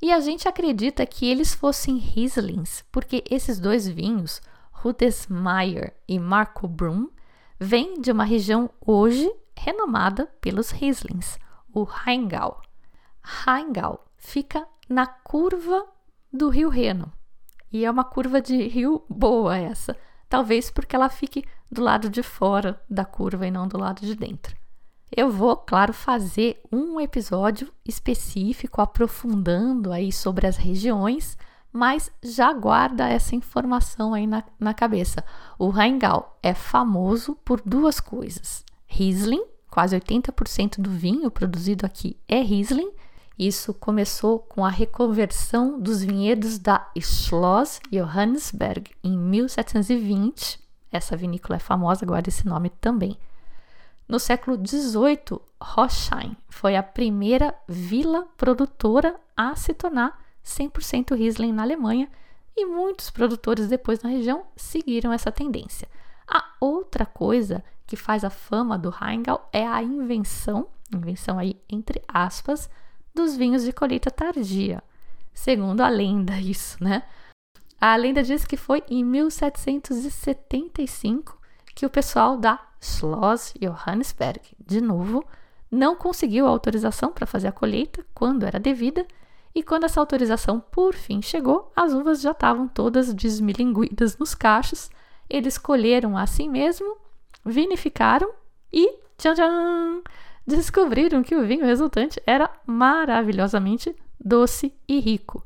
E 0.00 0.12
a 0.12 0.20
gente 0.20 0.46
acredita 0.46 1.06
que 1.06 1.26
eles 1.26 1.54
fossem 1.54 1.96
Rieslings 1.96 2.84
porque 2.92 3.24
esses 3.30 3.58
dois 3.58 3.88
vinhos, 3.88 4.40
Rudesmeier 4.70 5.94
e 6.06 6.18
Marco 6.18 6.68
Brum, 6.68 7.08
vêm 7.58 8.00
de 8.00 8.12
uma 8.12 8.24
região 8.24 8.70
hoje 8.84 9.32
renomada 9.56 10.26
pelos 10.40 10.70
Rieslings, 10.70 11.38
o 11.72 11.82
Rheingau. 11.82 12.60
Rheingau 13.22 14.06
fica 14.16 14.66
na 14.88 15.06
curva 15.06 15.86
do 16.32 16.48
rio 16.48 16.68
Reno, 16.68 17.10
e 17.76 17.84
é 17.84 17.90
uma 17.90 18.04
curva 18.04 18.40
de 18.40 18.56
rio 18.68 19.04
boa 19.08 19.58
essa. 19.58 19.94
Talvez 20.30 20.70
porque 20.70 20.96
ela 20.96 21.10
fique 21.10 21.44
do 21.70 21.82
lado 21.82 22.08
de 22.08 22.22
fora 22.22 22.80
da 22.88 23.04
curva 23.04 23.46
e 23.46 23.50
não 23.50 23.68
do 23.68 23.78
lado 23.78 24.00
de 24.00 24.14
dentro. 24.14 24.56
Eu 25.14 25.30
vou, 25.30 25.54
claro, 25.56 25.92
fazer 25.92 26.60
um 26.72 26.98
episódio 26.98 27.70
específico 27.84 28.80
aprofundando 28.80 29.92
aí 29.92 30.10
sobre 30.10 30.46
as 30.46 30.56
regiões, 30.56 31.36
mas 31.70 32.10
já 32.22 32.50
guarda 32.52 33.08
essa 33.08 33.36
informação 33.36 34.14
aí 34.14 34.26
na, 34.26 34.42
na 34.58 34.72
cabeça. 34.72 35.22
O 35.58 35.68
Rheingau 35.68 36.38
é 36.42 36.54
famoso 36.54 37.36
por 37.44 37.60
duas 37.60 38.00
coisas: 38.00 38.64
Riesling, 38.86 39.44
quase 39.70 39.94
80% 39.94 40.80
do 40.80 40.90
vinho 40.90 41.30
produzido 41.30 41.84
aqui 41.84 42.16
é 42.26 42.40
Riesling, 42.40 42.90
isso 43.38 43.74
começou 43.74 44.38
com 44.38 44.64
a 44.64 44.70
reconversão 44.70 45.78
dos 45.78 46.02
vinhedos 46.02 46.58
da 46.58 46.90
Schloss 46.98 47.80
Johannesberg 47.92 48.90
em 49.04 49.16
1720. 49.16 50.58
Essa 50.90 51.16
vinícola 51.16 51.56
é 51.56 51.58
famosa, 51.58 52.06
guarda 52.06 52.30
esse 52.30 52.46
nome 52.46 52.70
também. 52.70 53.18
No 54.08 54.18
século 54.18 54.56
XVIII, 54.56 55.40
Rochheim 55.60 56.36
foi 56.48 56.76
a 56.76 56.82
primeira 56.82 57.54
vila 57.68 58.26
produtora 58.36 59.16
a 59.36 59.54
se 59.54 59.74
tornar 59.74 60.18
100% 60.44 61.14
Riesling 61.14 61.52
na 61.52 61.62
Alemanha 61.62 62.08
e 62.56 62.64
muitos 62.64 63.10
produtores 63.10 63.68
depois 63.68 64.00
na 64.00 64.08
região 64.08 64.44
seguiram 64.56 65.12
essa 65.12 65.30
tendência. 65.30 65.88
A 66.26 66.42
outra 66.58 67.04
coisa 67.04 67.62
que 67.86 67.96
faz 67.96 68.24
a 68.24 68.30
fama 68.30 68.78
do 68.78 68.88
Rheingau 68.88 69.48
é 69.52 69.66
a 69.66 69.82
invenção, 69.82 70.68
invenção 70.94 71.38
aí 71.38 71.60
entre 71.68 72.00
aspas, 72.08 72.70
dos 73.16 73.36
vinhos 73.36 73.64
de 73.64 73.72
colheita 73.72 74.08
tardia. 74.10 74.82
Segundo 75.34 75.80
a 75.80 75.88
lenda, 75.88 76.38
isso, 76.38 76.76
né? 76.82 77.02
A 77.80 77.96
lenda 77.96 78.22
diz 78.22 78.44
que 78.44 78.56
foi 78.56 78.84
em 78.88 79.04
1775 79.04 81.36
que 81.74 81.84
o 81.84 81.90
pessoal 81.90 82.38
da 82.38 82.64
Schloss 82.80 83.52
Johannesberg, 83.60 84.40
de 84.64 84.80
novo, 84.80 85.24
não 85.70 85.94
conseguiu 85.96 86.46
a 86.46 86.50
autorização 86.50 87.12
para 87.12 87.26
fazer 87.26 87.48
a 87.48 87.52
colheita 87.52 88.06
quando 88.14 88.46
era 88.46 88.60
devida, 88.60 89.04
e 89.54 89.62
quando 89.62 89.84
essa 89.84 90.00
autorização 90.00 90.58
por 90.60 90.94
fim 90.94 91.22
chegou, 91.22 91.72
as 91.74 91.94
uvas 91.94 92.20
já 92.20 92.32
estavam 92.32 92.68
todas 92.68 93.14
desmilinguidas 93.14 94.18
nos 94.18 94.34
cachos. 94.34 94.90
Eles 95.30 95.56
colheram 95.56 96.14
assim 96.16 96.48
mesmo, 96.48 96.96
vinificaram 97.44 98.32
e 98.70 98.98
tchan, 99.16 99.34
tchan, 99.34 100.02
descobriram 100.46 101.22
que 101.22 101.34
o 101.34 101.44
vinho 101.44 101.64
resultante 101.64 102.22
era 102.26 102.50
maravilhosamente 102.64 103.94
doce 104.18 104.72
e 104.88 105.00
rico. 105.00 105.42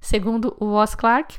Segundo 0.00 0.56
o 0.60 0.66
Ross 0.66 0.94
Clark, 0.94 1.38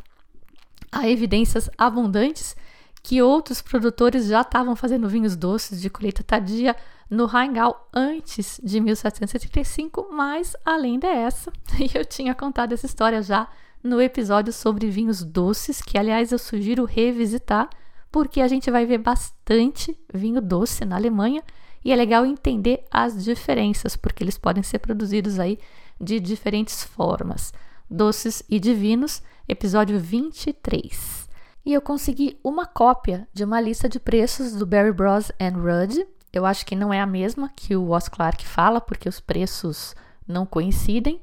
há 0.91 1.07
evidências 1.09 1.69
abundantes 1.77 2.55
que 3.01 3.21
outros 3.21 3.61
produtores 3.61 4.27
já 4.27 4.41
estavam 4.41 4.75
fazendo 4.75 5.07
vinhos 5.07 5.35
doces 5.35 5.79
de 5.79 5.89
colheita 5.89 6.23
tardia 6.23 6.75
no 7.09 7.25
Rheingau 7.25 7.87
antes 7.93 8.59
de 8.61 8.81
1775, 8.81 10.09
mas 10.11 10.55
além 10.65 10.99
dessa, 10.99 11.51
eu 11.95 12.03
tinha 12.03 12.35
contado 12.35 12.73
essa 12.73 12.85
história 12.85 13.21
já 13.21 13.47
no 13.81 14.01
episódio 14.01 14.51
sobre 14.51 14.89
vinhos 14.89 15.23
doces, 15.23 15.81
que 15.81 15.97
aliás 15.97 16.31
eu 16.33 16.37
sugiro 16.37 16.83
revisitar, 16.83 17.69
porque 18.11 18.41
a 18.41 18.47
gente 18.47 18.69
vai 18.69 18.85
ver 18.85 18.97
bastante 18.97 19.97
vinho 20.13 20.41
doce 20.41 20.83
na 20.83 20.97
Alemanha 20.97 21.41
e 21.87 21.91
é 21.93 21.95
legal 21.95 22.25
entender 22.25 22.83
as 22.91 23.23
diferenças, 23.23 23.95
porque 23.95 24.21
eles 24.21 24.37
podem 24.37 24.61
ser 24.61 24.77
produzidos 24.79 25.39
aí 25.39 25.57
de 25.97 26.19
diferentes 26.19 26.83
formas. 26.83 27.53
Doces 27.89 28.43
e 28.49 28.59
Divinos, 28.59 29.23
episódio 29.47 29.97
23. 29.97 31.29
E 31.65 31.71
eu 31.71 31.81
consegui 31.81 32.37
uma 32.43 32.65
cópia 32.65 33.25
de 33.33 33.45
uma 33.45 33.61
lista 33.61 33.87
de 33.87 34.01
preços 34.01 34.51
do 34.51 34.65
Barry 34.65 34.91
Bros 34.91 35.31
and 35.39 35.55
Rudd. 35.55 36.05
Eu 36.33 36.45
acho 36.45 36.65
que 36.65 36.75
não 36.75 36.93
é 36.93 36.99
a 36.99 37.07
mesma 37.07 37.49
que 37.55 37.73
o 37.73 37.95
Os 37.95 38.09
Clark 38.09 38.45
fala, 38.45 38.81
porque 38.81 39.07
os 39.07 39.21
preços 39.21 39.95
não 40.27 40.45
coincidem. 40.45 41.21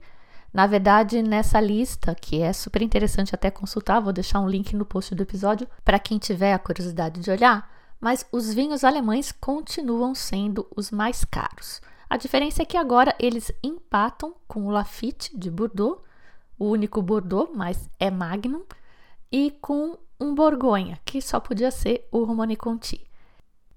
Na 0.51 0.67
verdade, 0.67 1.23
nessa 1.23 1.61
lista, 1.61 2.15
que 2.15 2.41
é 2.41 2.55
super 2.55 2.81
interessante 2.81 3.35
até 3.35 3.51
consultar, 3.51 4.01
vou 4.01 4.15
deixar 4.15 4.41
um 4.41 4.49
link 4.49 4.75
no 4.75 4.87
post 4.87 5.15
do 5.15 5.25
episódio 5.25 5.69
para 5.85 5.99
quem 5.99 6.17
tiver 6.17 6.55
a 6.55 6.59
curiosidade 6.59 7.21
de 7.21 7.31
olhar, 7.31 7.71
mas 8.05 8.27
os 8.31 8.53
vinhos 8.53 8.85
alemães 8.85 9.33
continuam 9.33 10.15
sendo 10.15 10.67
os 10.77 10.91
mais 10.91 11.25
caros. 11.25 11.81
A 12.07 12.19
diferença 12.19 12.61
é 12.61 12.67
que 12.67 12.77
agora 12.77 13.17
eles 13.19 13.51
empatam 13.63 14.35
com 14.47 14.67
o 14.67 14.71
Lafite 14.71 15.35
de 15.35 15.51
Bordeaux, 15.51 16.03
o 16.59 16.67
único 16.67 17.01
Bordeaux, 17.01 17.51
mas 17.57 17.89
é 17.99 18.11
Magnum, 18.11 18.63
e 19.33 19.51
com 19.53 19.97
um 20.21 20.35
Borgonha, 20.35 21.01
que 21.03 21.23
só 21.23 21.41
podia 21.41 21.71
ser 21.71 22.07
o 22.13 22.25
Romani 22.25 22.57
Conti. 22.57 23.01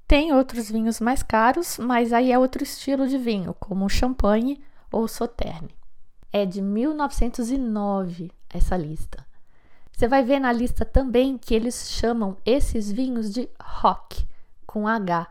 Tem 0.06 0.34
outros 0.34 0.70
vinhos 0.70 1.00
mais 1.00 1.24
caros, 1.24 1.78
mas 1.78 2.12
aí 2.12 2.30
é 2.30 2.38
outro 2.38 2.62
estilo 2.62 3.08
de 3.08 3.18
vinho, 3.18 3.54
como 3.54 3.86
o 3.86 3.90
Champagne 3.90 4.62
ou 4.92 5.04
o 5.04 5.08
Sauterne. 5.08 5.74
É 6.34 6.46
de 6.46 6.62
1909 6.62 8.30
essa 8.50 8.76
lista. 8.76 9.26
Você 9.98 10.08
vai 10.08 10.22
ver 10.22 10.40
na 10.40 10.52
lista 10.52 10.86
também 10.86 11.40
que 11.40 11.56
eles 11.56 11.90
chamam 11.90 12.38
esses 12.46 12.92
vinhos 12.92 13.34
de 13.34 13.50
Hock, 13.84 14.28
com 14.64 14.88
H, 14.88 15.26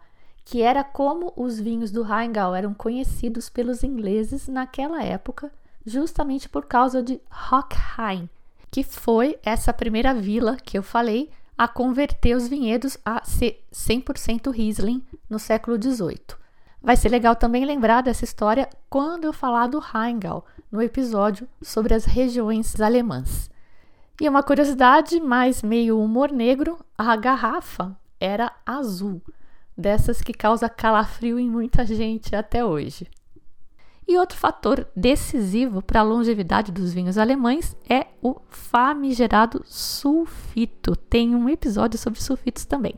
que 0.45 0.61
era 0.61 0.83
como 0.83 1.33
os 1.37 1.61
vinhos 1.61 1.93
do 1.93 2.03
Rheingau 2.03 2.53
eram 2.53 2.75
conhecidos 2.75 3.49
pelos 3.49 3.85
ingleses 3.85 4.49
naquela 4.49 5.05
época, 5.05 5.53
justamente 5.87 6.49
por 6.49 6.67
causa 6.67 7.01
de 7.01 7.21
Hockheim, 7.31 8.29
que 8.69 8.83
foi 8.83 9.39
essa 9.45 9.73
primeira 9.73 10.13
vila 10.13 10.57
que 10.57 10.77
eu 10.77 10.83
falei 10.83 11.31
a 11.57 11.69
converter 11.69 12.37
os 12.37 12.49
vinhedos 12.49 12.99
a 13.05 13.25
ser 13.25 13.65
100% 13.73 14.51
Riesling 14.51 15.01
no 15.31 15.39
século 15.39 15.81
XVIII. 15.81 16.37
Vai 16.83 16.97
ser 16.97 17.11
legal 17.11 17.37
também 17.37 17.65
lembrar 17.65 18.01
dessa 18.01 18.25
história 18.25 18.69
quando 18.91 19.27
eu 19.27 19.33
falar 19.33 19.69
do 19.69 19.79
Rheingau, 19.79 20.45
no 20.73 20.83
episódio 20.83 21.49
sobre 21.63 21.95
as 21.95 22.05
regiões 22.05 22.81
alemãs. 22.81 23.49
E 24.21 24.29
uma 24.29 24.43
curiosidade, 24.43 25.21
mais 25.21 25.63
meio 25.63 26.01
humor 26.01 26.33
negro, 26.33 26.79
a 26.97 27.15
garrafa 27.17 27.95
era 28.19 28.51
azul, 28.65 29.21
dessas 29.77 30.23
que 30.23 30.33
causa 30.33 30.71
calafrio 30.71 31.39
em 31.39 31.51
muita 31.51 31.85
gente 31.85 32.35
até 32.35 32.65
hoje. 32.65 33.07
E 34.09 34.17
outro 34.17 34.39
fator 34.39 34.87
decisivo 34.97 35.83
para 35.83 36.01
a 36.01 36.05
longevidade 36.05 36.71
dos 36.71 36.93
vinhos 36.93 37.19
alemães 37.19 37.77
é 37.89 38.07
o 38.23 38.37
famigerado 38.49 39.63
sulfito. 39.65 40.95
Tem 40.95 41.35
um 41.35 41.49
episódio 41.49 41.99
sobre 41.99 42.23
sulfitos 42.23 42.65
também. 42.65 42.95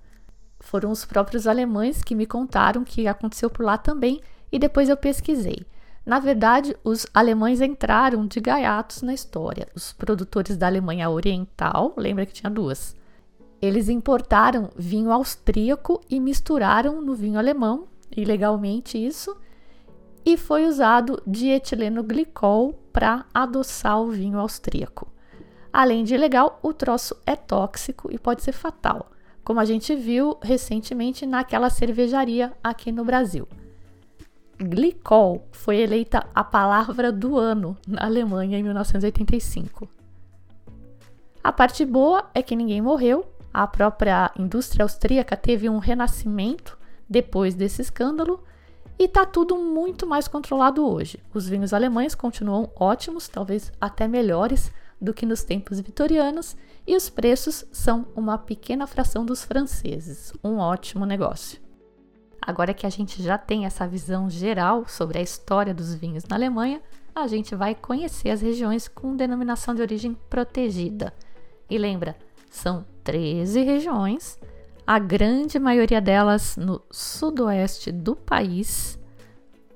Foram 0.60 0.92
os 0.92 1.04
próprios 1.04 1.48
alemães 1.48 2.04
que 2.04 2.14
me 2.14 2.26
contaram 2.26 2.84
que 2.84 3.08
aconteceu 3.08 3.50
por 3.50 3.64
lá 3.64 3.76
também 3.76 4.20
e 4.52 4.60
depois 4.60 4.88
eu 4.88 4.96
pesquisei. 4.96 5.66
Na 6.06 6.20
verdade, 6.20 6.76
os 6.84 7.04
alemães 7.12 7.60
entraram 7.60 8.26
de 8.26 8.40
gaiatos 8.40 9.02
na 9.02 9.12
história. 9.12 9.68
Os 9.74 9.92
produtores 9.92 10.56
da 10.56 10.66
Alemanha 10.66 11.10
Oriental, 11.10 11.94
lembra 11.96 12.26
que 12.26 12.32
tinha 12.32 12.50
duas, 12.50 12.96
eles 13.60 13.88
importaram 13.88 14.70
vinho 14.76 15.12
austríaco 15.12 16.00
e 16.08 16.18
misturaram 16.18 17.02
no 17.02 17.14
vinho 17.14 17.38
alemão, 17.38 17.88
ilegalmente 18.16 18.96
isso, 18.96 19.36
e 20.24 20.36
foi 20.36 20.66
usado 20.66 21.22
dietileno 21.26 22.02
glicol 22.02 22.72
para 22.92 23.26
adoçar 23.32 24.00
o 24.00 24.10
vinho 24.10 24.38
austríaco. 24.38 25.10
Além 25.72 26.04
de 26.04 26.14
ilegal, 26.14 26.58
o 26.62 26.72
troço 26.72 27.16
é 27.24 27.36
tóxico 27.36 28.08
e 28.10 28.18
pode 28.18 28.42
ser 28.42 28.52
fatal, 28.52 29.10
como 29.44 29.60
a 29.60 29.64
gente 29.64 29.94
viu 29.94 30.36
recentemente 30.42 31.24
naquela 31.26 31.70
cervejaria 31.70 32.52
aqui 32.62 32.90
no 32.90 33.04
Brasil. 33.04 33.46
Glicol 34.58 35.46
foi 35.52 35.78
eleita 35.78 36.26
a 36.34 36.44
palavra 36.44 37.10
do 37.10 37.38
ano 37.38 37.76
na 37.86 38.04
Alemanha 38.04 38.58
em 38.58 38.62
1985. 38.62 39.88
A 41.42 41.52
parte 41.52 41.84
boa 41.86 42.28
é 42.34 42.42
que 42.42 42.54
ninguém 42.54 42.82
morreu, 42.82 43.24
a 43.52 43.66
própria 43.66 44.30
indústria 44.38 44.84
austríaca 44.84 45.36
teve 45.36 45.68
um 45.68 45.78
renascimento 45.78 46.78
depois 47.08 47.54
desse 47.54 47.82
escândalo 47.82 48.42
e 48.98 49.04
está 49.04 49.24
tudo 49.24 49.56
muito 49.56 50.06
mais 50.06 50.28
controlado 50.28 50.86
hoje. 50.86 51.22
Os 51.34 51.48
vinhos 51.48 51.72
alemães 51.72 52.14
continuam 52.14 52.70
ótimos, 52.76 53.28
talvez 53.28 53.72
até 53.80 54.06
melhores 54.06 54.70
do 55.00 55.14
que 55.14 55.24
nos 55.24 55.42
tempos 55.42 55.80
vitorianos, 55.80 56.56
e 56.86 56.94
os 56.94 57.08
preços 57.08 57.64
são 57.72 58.06
uma 58.14 58.36
pequena 58.36 58.86
fração 58.86 59.24
dos 59.24 59.42
franceses. 59.42 60.32
Um 60.44 60.58
ótimo 60.58 61.06
negócio. 61.06 61.58
Agora 62.42 62.74
que 62.74 62.86
a 62.86 62.90
gente 62.90 63.22
já 63.22 63.38
tem 63.38 63.64
essa 63.64 63.86
visão 63.86 64.28
geral 64.28 64.86
sobre 64.86 65.18
a 65.18 65.22
história 65.22 65.74
dos 65.74 65.94
vinhos 65.94 66.24
na 66.24 66.36
Alemanha, 66.36 66.82
a 67.14 67.26
gente 67.26 67.54
vai 67.54 67.74
conhecer 67.74 68.30
as 68.30 68.40
regiões 68.40 68.86
com 68.86 69.16
denominação 69.16 69.74
de 69.74 69.82
origem 69.82 70.14
protegida. 70.28 71.12
E 71.68 71.76
lembra, 71.78 72.16
são 72.50 72.84
13 73.04 73.62
regiões, 73.62 74.38
a 74.86 74.98
grande 74.98 75.58
maioria 75.58 76.00
delas 76.00 76.56
no 76.56 76.82
sudoeste 76.90 77.92
do 77.92 78.16
país, 78.16 78.98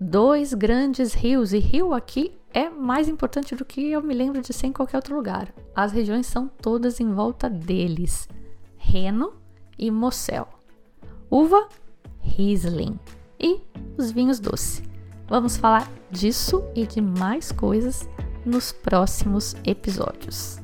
dois 0.00 0.52
grandes 0.54 1.14
rios, 1.14 1.52
e 1.52 1.58
rio 1.58 1.94
aqui 1.94 2.36
é 2.52 2.68
mais 2.68 3.08
importante 3.08 3.54
do 3.54 3.64
que 3.64 3.90
eu 3.90 4.02
me 4.02 4.14
lembro 4.14 4.40
de 4.40 4.52
ser 4.52 4.68
em 4.68 4.72
qualquer 4.72 4.96
outro 4.96 5.16
lugar. 5.16 5.52
As 5.74 5.92
regiões 5.92 6.26
são 6.26 6.48
todas 6.48 7.00
em 7.00 7.12
volta 7.12 7.50
deles: 7.50 8.28
Reno 8.76 9.34
e 9.78 9.90
Mosel. 9.90 10.48
Uva, 11.30 11.68
Riesling 12.20 12.98
e 13.40 13.60
os 13.98 14.10
vinhos 14.10 14.38
doces. 14.38 14.82
Vamos 15.26 15.56
falar 15.56 15.90
disso 16.10 16.64
e 16.74 16.86
de 16.86 17.00
mais 17.00 17.50
coisas 17.50 18.08
nos 18.44 18.72
próximos 18.72 19.56
episódios. 19.64 20.63